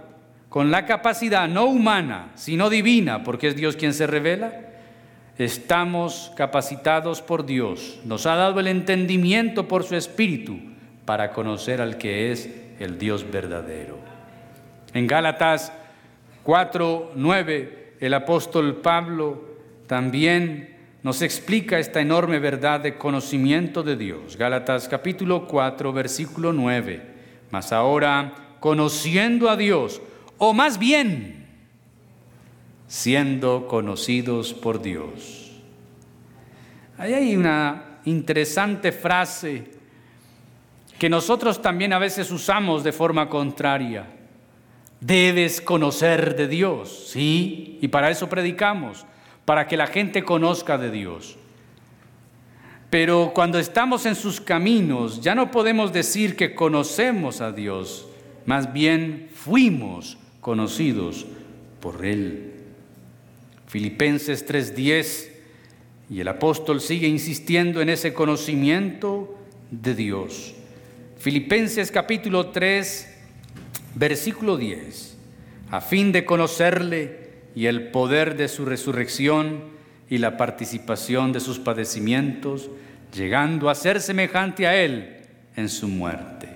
con 0.48 0.70
la 0.70 0.86
capacidad 0.86 1.46
no 1.46 1.66
humana, 1.66 2.32
sino 2.34 2.70
divina, 2.70 3.22
porque 3.22 3.48
es 3.48 3.57
Dios 3.57 3.76
quien 3.76 3.92
se 3.92 4.07
revela 4.07 4.72
Estamos 5.38 6.30
capacitados 6.36 7.22
por 7.22 7.46
Dios, 7.46 8.00
nos 8.05 8.26
ha 8.26 8.34
dado 8.34 8.61
el 8.61 8.66
entendimiento 8.66 9.66
por 9.66 9.82
su 9.82 9.96
Espíritu 9.96 10.59
para 11.05 11.32
conocer 11.32 11.80
al 11.80 11.98
que 11.98 12.30
es 12.30 12.61
el 12.83 12.99
Dios 12.99 13.30
verdadero. 13.30 13.99
En 14.93 15.07
Gálatas 15.07 15.72
4, 16.43 17.12
9, 17.14 17.95
el 18.01 18.14
apóstol 18.14 18.76
Pablo 18.76 19.45
también 19.87 20.76
nos 21.03 21.22
explica 21.22 21.78
esta 21.78 22.01
enorme 22.01 22.39
verdad 22.39 22.80
de 22.80 22.97
conocimiento 22.97 23.83
de 23.83 23.97
Dios. 23.97 24.37
Gálatas 24.37 24.89
capítulo 24.89 25.47
4, 25.47 25.93
versículo 25.93 26.53
9. 26.53 27.03
Mas 27.51 27.72
ahora, 27.72 28.57
conociendo 28.61 29.49
a 29.51 29.57
Dios, 29.57 30.01
o 30.39 30.53
más 30.53 30.78
bien, 30.78 31.47
siendo 32.87 33.68
conocidos 33.68 34.53
por 34.53 34.83
Dios. 34.83 35.53
Ahí 36.99 37.14
hay 37.14 37.37
una 37.37 38.01
interesante 38.05 38.93
frase 38.93 39.82
que 41.03 41.11
nosotros 41.11 41.61
también 41.61 41.92
a 41.92 41.98
veces 41.98 42.30
usamos 42.30 42.84
de 42.84 42.92
forma 42.92 43.28
contraria. 43.28 44.07
Debes 45.00 45.61
conocer 45.61 46.36
de 46.36 46.46
Dios, 46.46 47.09
sí, 47.09 47.76
y 47.82 47.88
para 47.88 48.09
eso 48.09 48.28
predicamos, 48.28 49.05
para 49.44 49.66
que 49.66 49.76
la 49.76 49.88
gente 49.88 50.22
conozca 50.22 50.78
de 50.78 50.92
Dios. 50.92 51.38
Pero 52.88 53.32
cuando 53.34 53.59
estamos 53.59 54.07
en 54.07 54.14
sus 54.14 54.40
caminos, 54.40 55.20
ya 55.20 55.34
no 55.34 55.50
podemos 55.50 55.92
decir 55.92 56.36
que 56.36 56.55
conocemos 56.55 57.40
a 57.40 57.50
Dios, 57.50 58.07
más 58.46 58.72
bien 58.72 59.28
fuimos 59.34 60.18
conocidos 60.40 61.26
por 61.80 62.07
Él. 62.07 62.53
Filipenses 63.66 64.46
3:10, 64.46 65.32
y 66.09 66.20
el 66.20 66.28
apóstol 66.28 66.80
sigue 66.80 67.09
insistiendo 67.09 67.80
en 67.80 67.88
ese 67.88 68.14
conocimiento 68.14 69.36
de 69.72 69.96
Dios. 69.96 70.55
Filipenses 71.22 71.92
capítulo 71.92 72.48
3, 72.48 73.08
versículo 73.94 74.56
10, 74.56 75.16
a 75.70 75.80
fin 75.80 76.10
de 76.10 76.24
conocerle 76.24 77.30
y 77.54 77.66
el 77.66 77.92
poder 77.92 78.36
de 78.36 78.48
su 78.48 78.64
resurrección 78.64 79.62
y 80.10 80.18
la 80.18 80.36
participación 80.36 81.32
de 81.32 81.38
sus 81.38 81.60
padecimientos, 81.60 82.70
llegando 83.14 83.70
a 83.70 83.76
ser 83.76 84.00
semejante 84.00 84.66
a 84.66 84.74
él 84.74 85.18
en 85.54 85.68
su 85.68 85.86
muerte. 85.86 86.48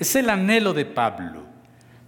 Es 0.00 0.16
el 0.16 0.30
anhelo 0.30 0.72
de 0.72 0.86
Pablo. 0.86 1.42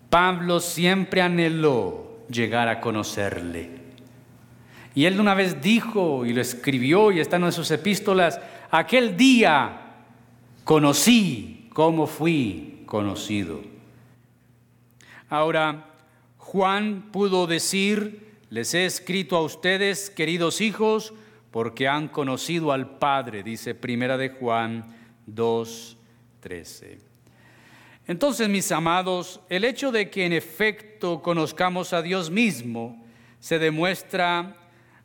Pablo 0.09 0.61
siempre 0.61 1.21
anheló 1.21 2.21
llegar 2.31 2.69
a 2.69 2.81
conocerle. 2.81 3.73
Y 4.95 5.05
él 5.05 5.21
una 5.21 5.35
vez 5.35 5.61
dijo 5.61 6.25
y 6.25 6.33
lo 6.33 6.41
escribió 6.41 7.13
y 7.13 7.21
está 7.21 7.37
en 7.37 7.53
sus 7.53 7.71
epístolas, 7.71 8.41
aquel 8.71 9.19
día 9.19 9.83
conocí 10.65 11.59
cómo 11.81 12.07
fui 12.07 12.83
conocido. 12.85 13.63
Ahora, 15.31 15.87
Juan 16.37 17.09
pudo 17.11 17.47
decir, 17.47 18.37
les 18.51 18.75
he 18.75 18.85
escrito 18.85 19.35
a 19.35 19.41
ustedes, 19.41 20.11
queridos 20.11 20.61
hijos, 20.61 21.15
porque 21.51 21.89
han 21.89 22.09
conocido 22.09 22.73
al 22.73 22.99
Padre, 22.99 23.43
dice 23.43 23.75
Primera 23.75 24.19
de 24.19 24.29
Juan 24.29 24.95
2:13. 25.27 26.99
Entonces, 28.07 28.47
mis 28.51 28.71
amados, 28.73 29.41
el 29.49 29.65
hecho 29.65 29.91
de 29.91 30.11
que 30.11 30.27
en 30.27 30.35
efecto 30.35 31.23
conozcamos 31.23 31.95
a 31.95 32.03
Dios 32.03 32.31
mismo 32.31 33.03
se 33.39 33.59
demuestra 33.59 34.55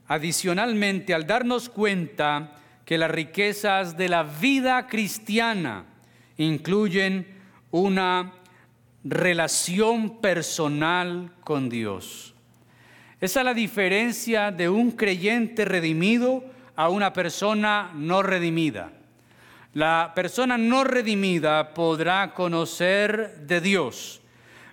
Adicionalmente, 0.07 1.13
al 1.13 1.26
darnos 1.26 1.69
cuenta 1.69 2.51
que 2.84 2.97
las 2.97 3.09
riquezas 3.09 3.95
de 3.97 4.09
la 4.09 4.23
vida 4.23 4.88
cristiana 4.88 5.94
incluyen 6.38 7.27
una 7.71 8.33
relación 9.03 10.19
personal 10.19 11.31
con 11.41 11.69
Dios. 11.69 12.33
Esa 13.21 13.39
es 13.41 13.45
la 13.45 13.53
diferencia 13.53 14.51
de 14.51 14.69
un 14.69 14.91
creyente 14.91 15.65
redimido 15.65 16.43
a 16.75 16.89
una 16.89 17.13
persona 17.13 17.91
no 17.93 18.23
redimida. 18.23 18.91
La 19.73 20.13
persona 20.15 20.57
no 20.57 20.83
redimida 20.83 21.73
podrá 21.73 22.33
conocer 22.33 23.41
de 23.41 23.61
Dios, 23.61 24.21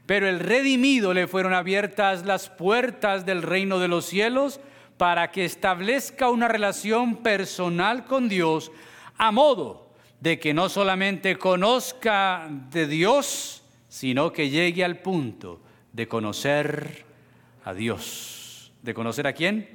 pero 0.07 0.29
el 0.29 0.39
redimido 0.39 1.13
le 1.13 1.27
fueron 1.27 1.55
abiertas 1.55 2.25
las 2.25 2.49
puertas 2.49 3.27
del 3.27 3.43
reino 3.43 3.79
de 3.79 3.89
los 3.89 4.07
cielos 4.07 4.61
para 4.97 5.31
que 5.31 5.45
establezca 5.45 6.31
una 6.31 6.49
relación 6.49 7.17
personal 7.17 8.05
con 8.05 8.29
Dios 8.29 8.71
a 9.19 9.33
modo 9.33 9.82
de 10.23 10.39
que 10.39 10.55
no 10.55 10.69
solamente 10.69 11.37
conozca 11.37 12.49
de 12.71 12.87
Dios, 12.87 13.65
sino 13.89 14.33
que 14.33 14.51
llegue 14.51 14.85
al 14.85 14.99
punto 14.99 15.61
de 15.93 16.07
conocer 16.07 17.05
a 17.65 17.75
Dios. 17.75 18.73
¿De 18.83 18.95
conocer 18.95 19.27
a 19.27 19.33
quién? 19.33 19.69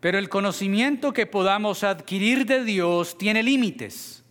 Pero 0.00 0.18
el 0.18 0.28
conocimiento 0.28 1.12
que 1.12 1.26
podamos 1.26 1.84
adquirir 1.84 2.44
de 2.44 2.64
Dios 2.64 3.16
tiene 3.16 3.40
límites. 3.44 4.24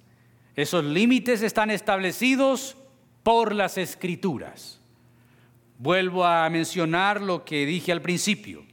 Esos 0.57 0.83
límites 0.83 1.41
están 1.41 1.71
establecidos 1.71 2.75
por 3.23 3.55
las 3.55 3.77
escrituras. 3.77 4.81
Vuelvo 5.77 6.25
a 6.25 6.49
mencionar 6.49 7.21
lo 7.21 7.45
que 7.45 7.65
dije 7.65 7.93
al 7.93 8.01
principio. 8.01 8.65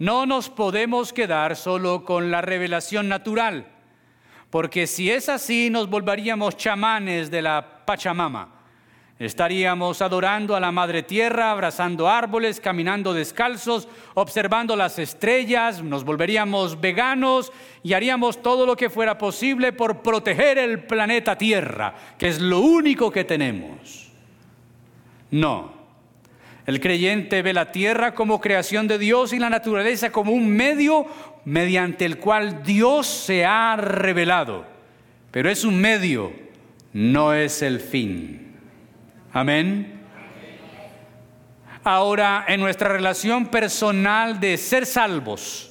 No 0.00 0.26
nos 0.26 0.50
podemos 0.50 1.12
quedar 1.12 1.54
solo 1.54 2.04
con 2.04 2.32
la 2.32 2.40
revelación 2.40 3.08
natural, 3.08 3.75
porque 4.50 4.86
si 4.86 5.10
es 5.10 5.28
así 5.28 5.70
nos 5.70 5.88
volveríamos 5.88 6.56
chamanes 6.56 7.30
de 7.30 7.42
la 7.42 7.84
Pachamama. 7.84 8.52
Estaríamos 9.18 10.02
adorando 10.02 10.54
a 10.54 10.60
la 10.60 10.70
Madre 10.70 11.02
Tierra, 11.02 11.50
abrazando 11.50 12.06
árboles, 12.06 12.60
caminando 12.60 13.14
descalzos, 13.14 13.88
observando 14.12 14.76
las 14.76 14.98
estrellas, 14.98 15.82
nos 15.82 16.04
volveríamos 16.04 16.78
veganos 16.78 17.50
y 17.82 17.94
haríamos 17.94 18.42
todo 18.42 18.66
lo 18.66 18.76
que 18.76 18.90
fuera 18.90 19.16
posible 19.16 19.72
por 19.72 20.02
proteger 20.02 20.58
el 20.58 20.84
planeta 20.84 21.38
Tierra, 21.38 21.94
que 22.18 22.28
es 22.28 22.40
lo 22.42 22.60
único 22.60 23.10
que 23.10 23.24
tenemos. 23.24 24.10
No, 25.30 25.75
el 26.66 26.80
creyente 26.80 27.42
ve 27.42 27.52
la 27.52 27.70
tierra 27.70 28.14
como 28.14 28.40
creación 28.40 28.88
de 28.88 28.98
Dios 28.98 29.32
y 29.32 29.38
la 29.38 29.48
naturaleza 29.48 30.10
como 30.10 30.32
un 30.32 30.48
medio 30.48 31.06
mediante 31.44 32.04
el 32.04 32.18
cual 32.18 32.64
Dios 32.64 33.06
se 33.06 33.44
ha 33.44 33.76
revelado. 33.76 34.66
Pero 35.30 35.48
es 35.48 35.64
un 35.64 35.80
medio, 35.80 36.32
no 36.92 37.32
es 37.32 37.62
el 37.62 37.78
fin. 37.78 38.52
Amén. 39.32 40.00
Ahora, 41.84 42.44
en 42.48 42.58
nuestra 42.58 42.88
relación 42.88 43.46
personal 43.46 44.40
de 44.40 44.56
ser 44.56 44.86
salvos, 44.86 45.70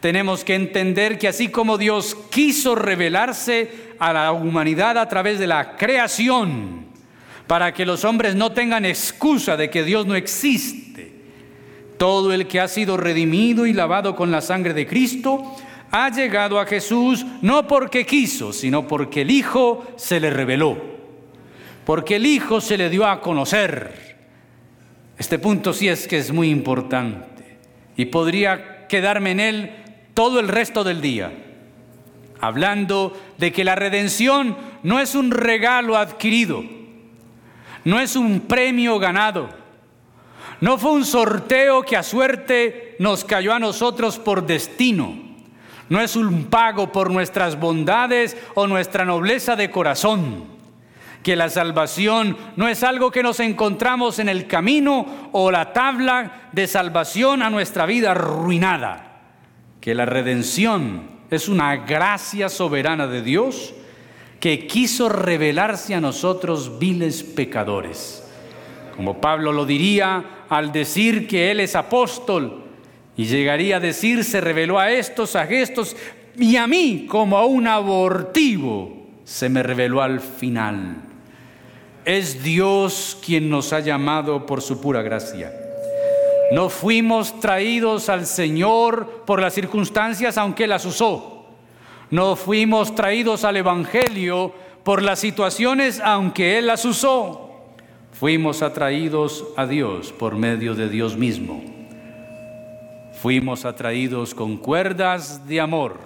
tenemos 0.00 0.44
que 0.44 0.54
entender 0.54 1.18
que 1.18 1.28
así 1.28 1.48
como 1.48 1.78
Dios 1.78 2.14
quiso 2.30 2.74
revelarse 2.74 3.94
a 3.98 4.12
la 4.12 4.32
humanidad 4.32 4.98
a 4.98 5.08
través 5.08 5.38
de 5.38 5.46
la 5.46 5.76
creación, 5.76 6.88
para 7.46 7.74
que 7.74 7.84
los 7.84 8.04
hombres 8.04 8.34
no 8.34 8.52
tengan 8.52 8.84
excusa 8.84 9.56
de 9.56 9.70
que 9.70 9.84
Dios 9.84 10.06
no 10.06 10.14
existe. 10.14 11.12
Todo 11.98 12.32
el 12.32 12.46
que 12.46 12.60
ha 12.60 12.68
sido 12.68 12.96
redimido 12.96 13.66
y 13.66 13.72
lavado 13.72 14.16
con 14.16 14.30
la 14.30 14.40
sangre 14.40 14.74
de 14.74 14.86
Cristo 14.86 15.54
ha 15.90 16.10
llegado 16.10 16.58
a 16.58 16.66
Jesús 16.66 17.24
no 17.40 17.66
porque 17.66 18.04
quiso, 18.04 18.52
sino 18.52 18.88
porque 18.88 19.22
el 19.22 19.30
Hijo 19.30 19.86
se 19.96 20.18
le 20.18 20.30
reveló, 20.30 20.76
porque 21.84 22.16
el 22.16 22.26
Hijo 22.26 22.60
se 22.60 22.76
le 22.76 22.90
dio 22.90 23.06
a 23.06 23.20
conocer. 23.20 24.16
Este 25.16 25.38
punto 25.38 25.72
sí 25.72 25.88
es 25.88 26.08
que 26.08 26.18
es 26.18 26.32
muy 26.32 26.50
importante 26.50 27.58
y 27.96 28.06
podría 28.06 28.88
quedarme 28.88 29.30
en 29.30 29.40
él 29.40 29.70
todo 30.14 30.40
el 30.40 30.48
resto 30.48 30.82
del 30.82 31.00
día, 31.00 31.32
hablando 32.40 33.16
de 33.38 33.52
que 33.52 33.64
la 33.64 33.76
redención 33.76 34.56
no 34.82 34.98
es 34.98 35.14
un 35.14 35.30
regalo 35.30 35.96
adquirido, 35.96 36.64
no 37.84 38.00
es 38.00 38.16
un 38.16 38.40
premio 38.40 38.98
ganado. 38.98 39.48
No 40.60 40.78
fue 40.78 40.92
un 40.92 41.04
sorteo 41.04 41.82
que 41.82 41.96
a 41.96 42.02
suerte 42.02 42.96
nos 42.98 43.24
cayó 43.24 43.52
a 43.52 43.58
nosotros 43.58 44.18
por 44.18 44.46
destino. 44.46 45.22
no 45.90 46.00
es 46.00 46.16
un 46.16 46.44
pago 46.44 46.90
por 46.90 47.10
nuestras 47.10 47.60
bondades 47.60 48.36
o 48.54 48.66
nuestra 48.66 49.04
nobleza 49.04 49.54
de 49.54 49.70
corazón. 49.70 50.44
Que 51.22 51.36
la 51.36 51.50
salvación 51.50 52.36
no 52.56 52.68
es 52.68 52.82
algo 52.82 53.10
que 53.10 53.22
nos 53.22 53.40
encontramos 53.40 54.18
en 54.18 54.28
el 54.28 54.46
camino 54.46 55.28
o 55.32 55.50
la 55.50 55.72
tabla 55.72 56.48
de 56.52 56.66
salvación 56.66 57.42
a 57.42 57.50
nuestra 57.50 57.84
vida 57.86 58.12
arruinada. 58.12 59.20
Que 59.80 59.94
la 59.94 60.06
redención 60.06 61.10
es 61.30 61.48
una 61.48 61.76
gracia 61.76 62.48
soberana 62.48 63.06
de 63.06 63.22
Dios 63.22 63.74
que 64.44 64.66
quiso 64.66 65.08
revelarse 65.08 65.94
a 65.94 66.02
nosotros 66.02 66.78
viles 66.78 67.22
pecadores. 67.22 68.22
Como 68.94 69.18
Pablo 69.18 69.52
lo 69.52 69.64
diría 69.64 70.44
al 70.50 70.70
decir 70.70 71.26
que 71.26 71.50
él 71.50 71.60
es 71.60 71.74
apóstol, 71.74 72.62
y 73.16 73.24
llegaría 73.24 73.78
a 73.78 73.80
decir, 73.80 74.22
se 74.22 74.42
reveló 74.42 74.78
a 74.78 74.92
estos, 74.92 75.34
a 75.34 75.46
gestos, 75.46 75.96
y 76.36 76.56
a 76.56 76.66
mí 76.66 77.06
como 77.08 77.38
a 77.38 77.46
un 77.46 77.66
abortivo, 77.66 79.06
se 79.24 79.48
me 79.48 79.62
reveló 79.62 80.02
al 80.02 80.20
final. 80.20 80.96
Es 82.04 82.42
Dios 82.42 83.16
quien 83.24 83.48
nos 83.48 83.72
ha 83.72 83.80
llamado 83.80 84.44
por 84.44 84.60
su 84.60 84.78
pura 84.78 85.00
gracia. 85.00 85.54
No 86.52 86.68
fuimos 86.68 87.40
traídos 87.40 88.10
al 88.10 88.26
Señor 88.26 89.22
por 89.24 89.40
las 89.40 89.54
circunstancias, 89.54 90.36
aunque 90.36 90.66
las 90.66 90.84
usó. 90.84 91.33
No 92.14 92.36
fuimos 92.36 92.94
traídos 92.94 93.42
al 93.42 93.56
Evangelio 93.56 94.54
por 94.84 95.02
las 95.02 95.18
situaciones, 95.18 95.98
aunque 95.98 96.58
Él 96.58 96.68
las 96.68 96.84
usó. 96.84 97.74
Fuimos 98.12 98.62
atraídos 98.62 99.44
a 99.56 99.66
Dios 99.66 100.12
por 100.12 100.36
medio 100.36 100.76
de 100.76 100.88
Dios 100.88 101.16
mismo. 101.16 101.60
Fuimos 103.20 103.64
atraídos 103.64 104.32
con 104.32 104.58
cuerdas 104.58 105.48
de 105.48 105.60
amor. 105.60 105.98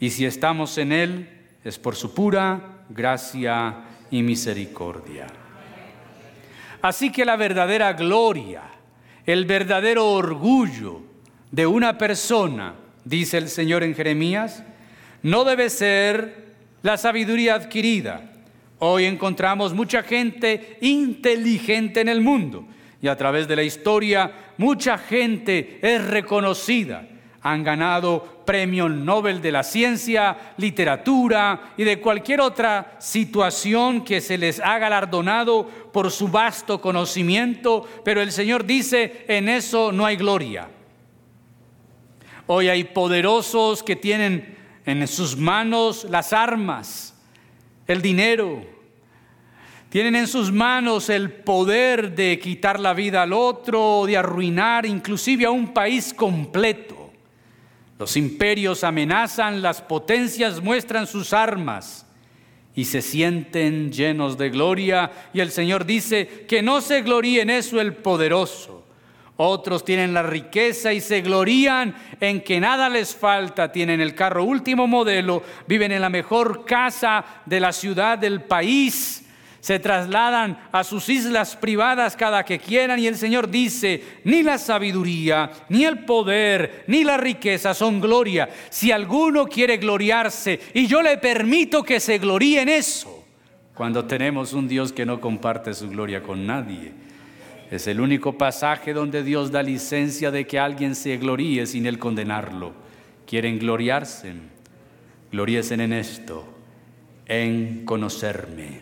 Y 0.00 0.08
si 0.08 0.24
estamos 0.24 0.78
en 0.78 0.92
Él, 0.92 1.28
es 1.62 1.78
por 1.78 1.94
su 1.94 2.14
pura 2.14 2.84
gracia 2.88 3.74
y 4.10 4.22
misericordia. 4.22 5.26
Así 6.80 7.12
que 7.12 7.26
la 7.26 7.36
verdadera 7.36 7.92
gloria, 7.92 8.62
el 9.26 9.44
verdadero 9.44 10.10
orgullo 10.10 11.02
de 11.50 11.66
una 11.66 11.98
persona, 11.98 12.76
dice 13.04 13.38
el 13.38 13.48
Señor 13.48 13.82
en 13.82 13.94
Jeremías, 13.94 14.64
no 15.22 15.44
debe 15.44 15.70
ser 15.70 16.52
la 16.82 16.96
sabiduría 16.96 17.54
adquirida. 17.54 18.32
Hoy 18.78 19.04
encontramos 19.04 19.74
mucha 19.74 20.02
gente 20.02 20.78
inteligente 20.80 22.00
en 22.00 22.08
el 22.08 22.20
mundo 22.20 22.66
y 23.00 23.08
a 23.08 23.16
través 23.16 23.46
de 23.48 23.56
la 23.56 23.62
historia 23.62 24.32
mucha 24.58 24.98
gente 24.98 25.78
es 25.82 26.04
reconocida. 26.04 27.06
Han 27.42 27.64
ganado 27.64 28.42
premio 28.44 28.88
Nobel 28.88 29.42
de 29.42 29.52
la 29.52 29.64
ciencia, 29.64 30.54
literatura 30.56 31.72
y 31.76 31.84
de 31.84 32.00
cualquier 32.00 32.40
otra 32.40 32.96
situación 33.00 34.04
que 34.04 34.20
se 34.20 34.38
les 34.38 34.60
ha 34.60 34.78
galardonado 34.78 35.66
por 35.92 36.10
su 36.10 36.28
vasto 36.28 36.80
conocimiento, 36.80 37.88
pero 38.04 38.20
el 38.20 38.30
Señor 38.30 38.64
dice, 38.64 39.24
en 39.26 39.48
eso 39.48 39.90
no 39.90 40.06
hay 40.06 40.16
gloria. 40.16 40.68
Hoy 42.46 42.68
hay 42.68 42.84
poderosos 42.84 43.82
que 43.82 43.96
tienen 43.96 44.56
en 44.84 45.06
sus 45.06 45.36
manos 45.36 46.04
las 46.10 46.32
armas, 46.32 47.14
el 47.86 48.02
dinero, 48.02 48.64
tienen 49.92 50.16
en 50.16 50.26
sus 50.26 50.50
manos 50.50 51.10
el 51.10 51.30
poder 51.30 52.14
de 52.14 52.38
quitar 52.38 52.80
la 52.80 52.94
vida 52.94 53.24
al 53.24 53.34
otro, 53.34 54.04
de 54.06 54.16
arruinar 54.16 54.86
inclusive 54.86 55.44
a 55.44 55.50
un 55.50 55.74
país 55.74 56.14
completo. 56.14 57.10
Los 57.98 58.16
imperios 58.16 58.84
amenazan, 58.84 59.60
las 59.60 59.82
potencias 59.82 60.62
muestran 60.62 61.06
sus 61.06 61.34
armas 61.34 62.06
y 62.74 62.86
se 62.86 63.02
sienten 63.02 63.92
llenos 63.92 64.38
de 64.38 64.48
gloria. 64.48 65.12
Y 65.34 65.40
el 65.40 65.50
Señor 65.50 65.84
dice 65.84 66.46
que 66.48 66.62
no 66.62 66.80
se 66.80 67.02
gloríe 67.02 67.42
en 67.42 67.50
eso 67.50 67.78
el 67.78 67.94
poderoso. 67.94 68.81
Otros 69.44 69.84
tienen 69.84 70.14
la 70.14 70.22
riqueza 70.22 70.92
y 70.92 71.00
se 71.00 71.20
glorían 71.20 71.94
en 72.20 72.42
que 72.42 72.60
nada 72.60 72.88
les 72.88 73.14
falta, 73.14 73.72
tienen 73.72 74.00
el 74.00 74.14
carro 74.14 74.44
último 74.44 74.86
modelo, 74.86 75.42
viven 75.66 75.92
en 75.92 76.00
la 76.00 76.08
mejor 76.08 76.64
casa 76.64 77.24
de 77.46 77.60
la 77.60 77.72
ciudad 77.72 78.18
del 78.18 78.42
país 78.42 79.22
se 79.62 79.78
trasladan 79.78 80.58
a 80.72 80.82
sus 80.82 81.08
islas 81.08 81.54
privadas 81.54 82.16
cada 82.16 82.44
que 82.44 82.58
quieran 82.58 82.98
y 82.98 83.06
el 83.06 83.14
Señor 83.14 83.48
dice, 83.48 84.02
ni 84.24 84.42
la 84.42 84.58
sabiduría, 84.58 85.52
ni 85.68 85.84
el 85.84 86.00
poder, 86.00 86.82
ni 86.88 87.04
la 87.04 87.16
riqueza 87.16 87.72
son 87.72 88.00
gloria. 88.00 88.48
Si 88.70 88.90
alguno 88.90 89.46
quiere 89.46 89.76
gloriarse 89.76 90.58
y 90.74 90.88
yo 90.88 91.00
le 91.00 91.16
permito 91.18 91.84
que 91.84 92.00
se 92.00 92.18
gloríe 92.18 92.62
en 92.62 92.70
eso, 92.70 93.24
cuando 93.72 94.04
tenemos 94.04 94.52
un 94.52 94.66
Dios 94.66 94.92
que 94.92 95.06
no 95.06 95.20
comparte 95.20 95.72
su 95.74 95.88
gloria 95.88 96.24
con 96.24 96.44
nadie. 96.44 97.11
Es 97.72 97.86
el 97.86 98.02
único 98.02 98.36
pasaje 98.36 98.92
donde 98.92 99.22
Dios 99.22 99.50
da 99.50 99.62
licencia 99.62 100.30
de 100.30 100.46
que 100.46 100.58
alguien 100.58 100.94
se 100.94 101.16
gloríe 101.16 101.64
sin 101.64 101.86
él 101.86 101.98
condenarlo. 101.98 102.74
¿Quieren 103.26 103.58
gloriarse? 103.58 104.34
Gloríesen 105.30 105.80
en 105.80 105.94
esto, 105.94 106.44
en 107.24 107.86
conocerme. 107.86 108.80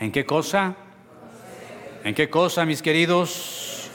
¿En 0.00 0.10
qué 0.10 0.24
cosa? 0.24 0.74
¿En 2.04 2.14
qué 2.14 2.30
cosa, 2.30 2.64
mis 2.64 2.80
queridos? 2.80 3.90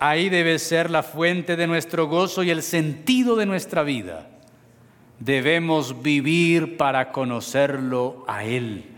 Ahí 0.00 0.28
debe 0.28 0.58
ser 0.58 0.90
la 0.90 1.04
fuente 1.04 1.54
de 1.54 1.68
nuestro 1.68 2.08
gozo 2.08 2.42
y 2.42 2.50
el 2.50 2.64
sentido 2.64 3.36
de 3.36 3.46
nuestra 3.46 3.84
vida. 3.84 4.28
Debemos 5.20 6.02
vivir 6.02 6.76
para 6.76 7.12
conocerlo 7.12 8.24
a 8.26 8.42
Él. 8.42 8.97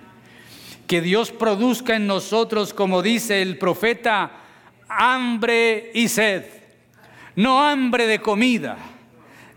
Que 0.90 1.00
Dios 1.00 1.30
produzca 1.30 1.94
en 1.94 2.08
nosotros, 2.08 2.74
como 2.74 3.00
dice 3.00 3.42
el 3.42 3.58
profeta, 3.58 4.32
hambre 4.88 5.92
y 5.94 6.08
sed. 6.08 6.44
No 7.36 7.62
hambre 7.64 8.08
de 8.08 8.18
comida, 8.18 8.76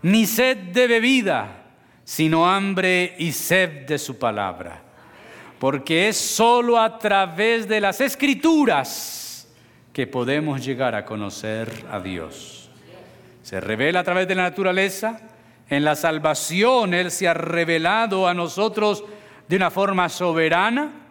ni 0.02 0.26
sed 0.26 0.56
de 0.56 0.86
bebida, 0.86 1.64
sino 2.04 2.48
hambre 2.48 3.16
y 3.18 3.32
sed 3.32 3.84
de 3.84 3.98
su 3.98 4.16
palabra 4.16 4.84
porque 5.64 6.08
es 6.08 6.18
sólo 6.18 6.78
a 6.78 6.98
través 6.98 7.66
de 7.66 7.80
las 7.80 8.02
escrituras 8.02 9.48
que 9.94 10.06
podemos 10.06 10.62
llegar 10.62 10.94
a 10.94 11.06
conocer 11.06 11.86
a 11.90 12.00
Dios. 12.00 12.68
Se 13.42 13.60
revela 13.62 14.00
a 14.00 14.04
través 14.04 14.28
de 14.28 14.34
la 14.34 14.42
naturaleza, 14.42 15.22
en 15.70 15.82
la 15.82 15.96
salvación 15.96 16.92
Él 16.92 17.10
se 17.10 17.28
ha 17.28 17.32
revelado 17.32 18.28
a 18.28 18.34
nosotros 18.34 19.04
de 19.48 19.56
una 19.56 19.70
forma 19.70 20.10
soberana, 20.10 21.03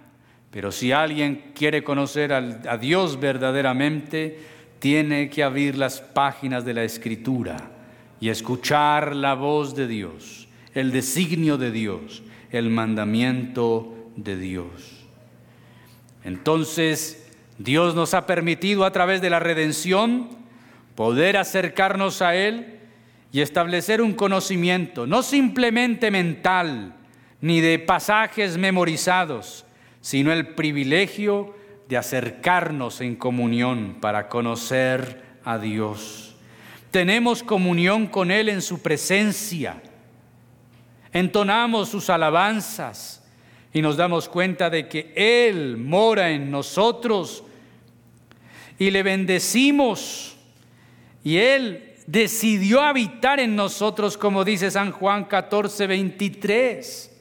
pero 0.53 0.71
si 0.71 0.91
alguien 0.91 1.45
quiere 1.55 1.83
conocer 1.83 2.31
a 2.31 2.77
Dios 2.77 3.19
verdaderamente, 3.19 4.37
tiene 4.77 5.27
que 5.27 5.41
abrir 5.41 5.75
las 5.75 5.99
páginas 5.99 6.63
de 6.63 6.75
la 6.75 6.83
Escritura 6.83 7.71
y 8.21 8.29
escuchar 8.29 9.15
la 9.15 9.33
voz 9.33 9.75
de 9.75 9.87
Dios, 9.87 10.47
el 10.75 10.91
designio 10.91 11.57
de 11.57 11.71
Dios, 11.71 12.21
el 12.51 12.69
mandamiento 12.69 14.11
de 14.15 14.37
Dios. 14.37 15.07
Entonces, 16.23 17.31
Dios 17.57 17.95
nos 17.95 18.13
ha 18.13 18.27
permitido 18.27 18.85
a 18.85 18.91
través 18.91 19.21
de 19.21 19.31
la 19.31 19.39
redención 19.39 20.29
poder 20.93 21.37
acercarnos 21.37 22.21
a 22.21 22.35
Él 22.35 22.77
y 23.31 23.41
establecer 23.41 24.03
un 24.03 24.13
conocimiento, 24.13 25.07
no 25.07 25.23
simplemente 25.23 26.11
mental, 26.11 26.93
ni 27.41 27.59
de 27.59 27.79
pasajes 27.79 28.59
memorizados, 28.59 29.65
sino 30.03 30.33
el 30.33 30.49
privilegio 30.49 31.55
de 31.87 31.95
acercarnos 31.95 32.99
en 32.99 33.15
comunión 33.15 33.99
para 34.01 34.27
conocer 34.27 35.23
a 35.45 35.57
Dios. 35.57 36.35
Tenemos 36.91 37.41
comunión 37.41 38.07
con 38.07 38.29
Él 38.29 38.49
en 38.49 38.61
su 38.61 38.81
presencia, 38.81 39.81
entonamos 41.13 41.87
sus 41.87 42.09
alabanzas, 42.09 43.23
y 43.71 43.81
nos 43.81 43.95
damos 43.95 44.27
cuenta 44.27 44.69
de 44.69 44.89
que 44.89 45.13
Él 45.15 45.77
mora 45.77 46.31
en 46.31 46.51
nosotros 46.51 47.45
y 48.77 48.91
le 48.91 49.03
bendecimos 49.03 50.35
y 51.23 51.37
Él 51.37 51.95
decidió 52.07 52.81
habitar 52.81 53.39
en 53.39 53.55
nosotros, 53.55 54.17
como 54.17 54.43
dice 54.43 54.69
San 54.69 54.91
Juan 54.91 55.23
14, 55.23 55.87
23. 55.87 57.12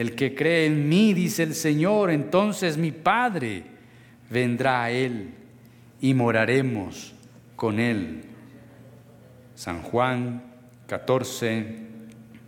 El 0.00 0.14
que 0.14 0.34
cree 0.34 0.64
en 0.64 0.88
mí, 0.88 1.12
dice 1.12 1.42
el 1.42 1.54
Señor, 1.54 2.10
entonces 2.10 2.78
mi 2.78 2.90
Padre 2.90 3.64
vendrá 4.30 4.84
a 4.84 4.90
Él 4.90 5.34
y 6.00 6.14
moraremos 6.14 7.12
con 7.54 7.78
Él. 7.78 8.22
San 9.54 9.82
Juan 9.82 10.42
14, 10.86 11.76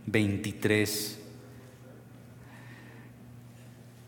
23. 0.07 1.23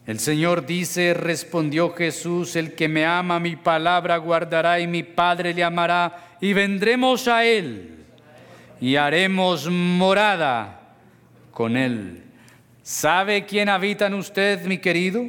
El 0.07 0.18
Señor 0.20 0.64
dice, 0.64 1.12
respondió 1.12 1.92
Jesús, 1.92 2.57
el 2.57 2.74
que 2.74 2.88
me 2.88 3.05
ama 3.05 3.40
mi 3.40 3.57
palabra 3.57 4.16
guardará 4.16 4.80
y 4.80 4.86
mi 4.86 5.03
Padre 5.03 5.53
le 5.53 5.62
amará 5.62 6.36
y 6.40 6.55
vendremos 6.55 7.28
a 7.28 7.45
Él 7.45 8.07
y 8.80 8.97
haremos 8.97 9.68
morada 9.68 10.97
con 11.51 11.76
Él. 11.76 12.22
¿Sabe 12.85 13.47
quién 13.47 13.70
habita 13.70 14.09
en 14.09 14.12
usted, 14.12 14.66
mi 14.66 14.76
querido? 14.76 15.24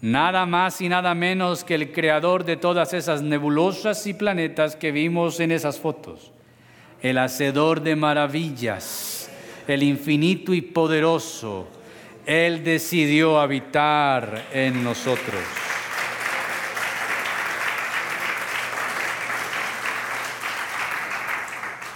Nada 0.00 0.46
más 0.46 0.80
y 0.80 0.88
nada 0.88 1.14
menos 1.14 1.62
que 1.62 1.76
el 1.76 1.92
creador 1.92 2.44
de 2.44 2.56
todas 2.56 2.92
esas 2.92 3.22
nebulosas 3.22 4.04
y 4.04 4.14
planetas 4.14 4.74
que 4.74 4.90
vimos 4.90 5.38
en 5.38 5.52
esas 5.52 5.78
fotos. 5.78 6.32
El 7.00 7.18
hacedor 7.18 7.82
de 7.82 7.94
maravillas, 7.94 9.30
el 9.68 9.84
infinito 9.84 10.52
y 10.52 10.60
poderoso. 10.60 11.68
Él 12.26 12.64
decidió 12.64 13.38
habitar 13.38 14.46
en 14.52 14.82
nosotros. 14.82 15.40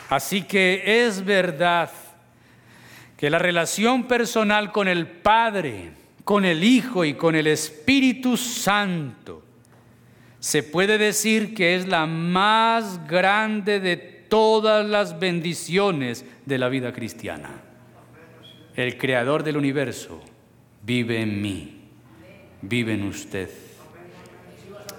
Así 0.09 0.43
que 0.43 1.07
es 1.07 1.25
verdad 1.25 1.91
que 3.23 3.31
la 3.31 3.39
relación 3.39 4.09
personal 4.09 4.73
con 4.73 4.89
el 4.89 5.07
Padre, 5.07 5.93
con 6.25 6.45
el 6.45 6.65
Hijo 6.65 7.05
y 7.05 7.15
con 7.15 7.37
el 7.37 7.47
Espíritu 7.47 8.37
Santo 8.37 9.45
se 10.41 10.65
puede 10.65 10.99
decir 10.99 11.55
que 11.55 11.77
es 11.77 11.87
la 11.87 12.07
más 12.07 13.07
grande 13.07 13.79
de 13.79 13.97
todas 13.97 14.85
las 14.85 15.21
bendiciones 15.21 16.25
de 16.47 16.59
la 16.59 16.69
vida 16.69 16.93
cristiana. 16.93 17.63
El 18.75 18.99
creador 18.99 19.45
del 19.45 19.57
universo 19.57 20.21
vive 20.83 21.23
en 21.23 21.41
mí, 21.41 21.81
vive 22.61 22.95
en 22.95 23.05
usted. 23.05 23.51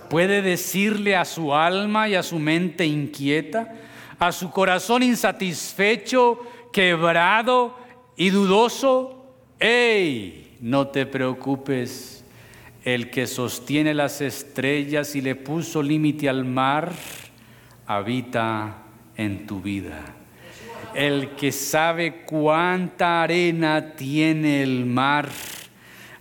Puede 0.10 0.42
decirle 0.42 1.18
a 1.18 1.26
su 1.26 1.54
alma 1.54 2.08
y 2.08 2.16
a 2.16 2.24
su 2.24 2.40
mente 2.40 2.86
inquieta, 2.86 3.76
a 4.18 4.32
su 4.32 4.50
corazón 4.50 5.04
insatisfecho, 5.04 6.40
quebrado 6.72 7.83
y 8.16 8.30
dudoso, 8.30 9.24
¡Ey! 9.59 10.57
No 10.59 10.88
te 10.88 11.05
preocupes, 11.05 12.24
el 12.84 13.09
que 13.09 13.28
sostiene 13.28 13.93
las 13.93 14.22
estrellas 14.22 15.16
y 15.16 15.22
le 15.22 15.36
puso 15.36 15.82
límite 15.82 16.28
al 16.28 16.45
mar, 16.45 16.91
habita 17.88 18.84
en 19.16 19.47
tu 19.47 19.61
vida. 19.61 20.03
El 20.93 21.32
que 21.32 21.51
sabe 21.51 22.24
cuánta 22.26 23.24
arena 23.24 23.93
tiene 23.95 24.64
el 24.64 24.86
mar, 24.86 25.30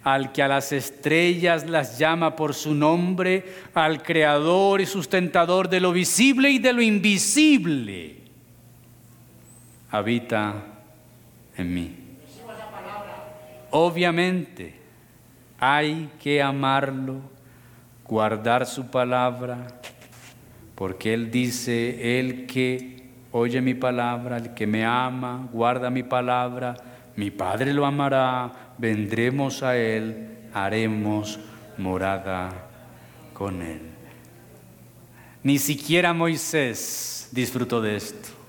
al 0.03 0.33
que 0.33 0.43
a 0.43 0.49
las 0.49 0.73
estrellas 0.73 1.69
las 1.69 1.99
llama 1.99 2.35
por 2.35 2.55
su 2.55 2.75
nombre, 2.75 3.45
al 3.75 4.03
creador 4.03 4.81
y 4.81 4.87
sustentador 4.87 5.69
de 5.69 5.81
lo 5.81 5.93
visible 5.93 6.51
y 6.51 6.59
de 6.59 6.73
lo 6.73 6.83
invisible, 6.83 8.17
habita 9.91 10.72
en 11.57 11.75
mí. 11.75 11.97
Obviamente 13.71 14.75
hay 15.59 16.11
que 16.21 16.43
amarlo, 16.43 17.21
guardar 18.05 18.67
su 18.67 18.91
palabra, 18.91 19.67
porque 20.75 21.15
Él 21.15 21.31
dice, 21.31 22.19
el 22.19 22.47
que 22.47 23.09
oye 23.31 23.61
mi 23.61 23.75
palabra, 23.75 24.37
el 24.37 24.55
que 24.55 24.67
me 24.67 24.85
ama, 24.85 25.49
guarda 25.53 25.89
mi 25.91 26.03
palabra, 26.03 26.75
mi 27.17 27.31
Padre 27.31 27.73
lo 27.73 27.87
amará, 27.87 28.75
vendremos 28.79 29.63
a 29.63 29.77
Él, 29.77 30.29
haremos 30.53 31.39
morada 31.79 32.51
con 33.33 33.63
Él. 33.63 33.81
Ni 35.43 35.59
siquiera 35.59 36.13
Moisés 36.13 37.29
disfrutó 37.33 37.81
de 37.81 37.97
esto. 37.97 38.42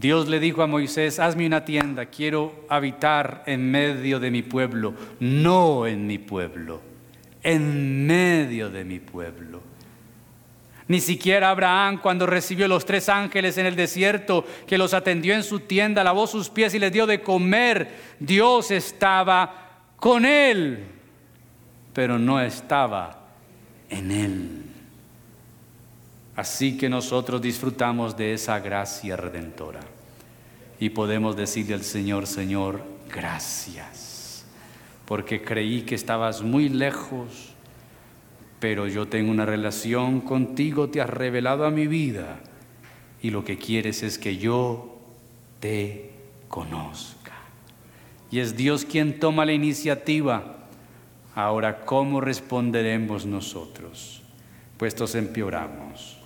Dios 0.00 0.28
le 0.28 0.40
dijo 0.40 0.62
a 0.62 0.66
Moisés, 0.66 1.18
hazme 1.18 1.46
una 1.46 1.66
tienda, 1.66 2.06
quiero 2.06 2.64
habitar 2.70 3.42
en 3.44 3.70
medio 3.70 4.18
de 4.18 4.30
mi 4.30 4.40
pueblo, 4.40 4.94
no 5.20 5.86
en 5.86 6.06
mi 6.06 6.16
pueblo, 6.16 6.80
en 7.42 8.06
medio 8.06 8.70
de 8.70 8.82
mi 8.82 8.98
pueblo. 8.98 9.60
Ni 10.88 11.00
siquiera 11.00 11.50
Abraham, 11.50 11.98
cuando 12.00 12.24
recibió 12.24 12.66
los 12.66 12.86
tres 12.86 13.10
ángeles 13.10 13.58
en 13.58 13.66
el 13.66 13.76
desierto, 13.76 14.46
que 14.66 14.78
los 14.78 14.94
atendió 14.94 15.34
en 15.34 15.42
su 15.42 15.60
tienda, 15.60 16.02
lavó 16.02 16.26
sus 16.26 16.48
pies 16.48 16.72
y 16.72 16.78
les 16.78 16.92
dio 16.92 17.06
de 17.06 17.20
comer, 17.20 17.90
Dios 18.18 18.70
estaba 18.70 19.82
con 19.96 20.24
él, 20.24 20.82
pero 21.92 22.18
no 22.18 22.40
estaba 22.40 23.28
en 23.90 24.10
él. 24.10 24.69
Así 26.40 26.78
que 26.78 26.88
nosotros 26.88 27.42
disfrutamos 27.42 28.16
de 28.16 28.32
esa 28.32 28.58
gracia 28.60 29.14
redentora 29.14 29.80
y 30.78 30.88
podemos 30.88 31.36
decirle 31.36 31.74
al 31.74 31.82
Señor, 31.82 32.26
Señor, 32.26 32.82
gracias, 33.12 34.46
porque 35.04 35.42
creí 35.42 35.82
que 35.82 35.94
estabas 35.94 36.40
muy 36.40 36.70
lejos 36.70 37.50
pero 38.58 38.86
yo 38.86 39.08
tengo 39.08 39.30
una 39.30 39.46
relación 39.46 40.20
contigo, 40.20 40.88
te 40.90 41.00
has 41.00 41.10
revelado 41.10 41.64
a 41.64 41.70
mi 41.70 41.86
vida 41.86 42.40
y 43.22 43.30
lo 43.30 43.42
que 43.44 43.56
quieres 43.56 44.02
es 44.02 44.18
que 44.18 44.36
yo 44.36 44.98
te 45.60 46.10
conozca. 46.48 47.32
Y 48.30 48.38
es 48.38 48.56
Dios 48.56 48.84
quien 48.84 49.18
toma 49.18 49.46
la 49.46 49.52
iniciativa. 49.52 50.68
Ahora, 51.34 51.84
¿cómo 51.84 52.20
responderemos 52.20 53.26
nosotros? 53.26 54.22
Puestos 54.76 55.14
empeoramos. 55.14 56.09